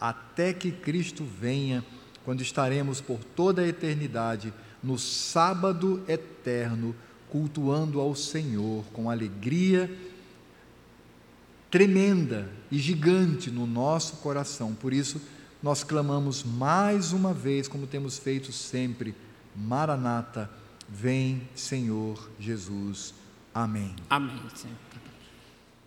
[0.00, 1.84] até que Cristo venha,
[2.24, 6.94] quando estaremos por toda a eternidade no sábado eterno,
[7.28, 9.90] cultuando ao Senhor com alegria
[11.70, 14.74] tremenda e gigante no nosso coração.
[14.74, 15.20] Por isso,
[15.62, 19.14] nós clamamos mais uma vez, como temos feito sempre:
[19.54, 20.50] Maranata,
[20.88, 23.14] vem, Senhor Jesus.
[23.54, 23.94] Amém.
[24.08, 24.89] Amém, Senhor.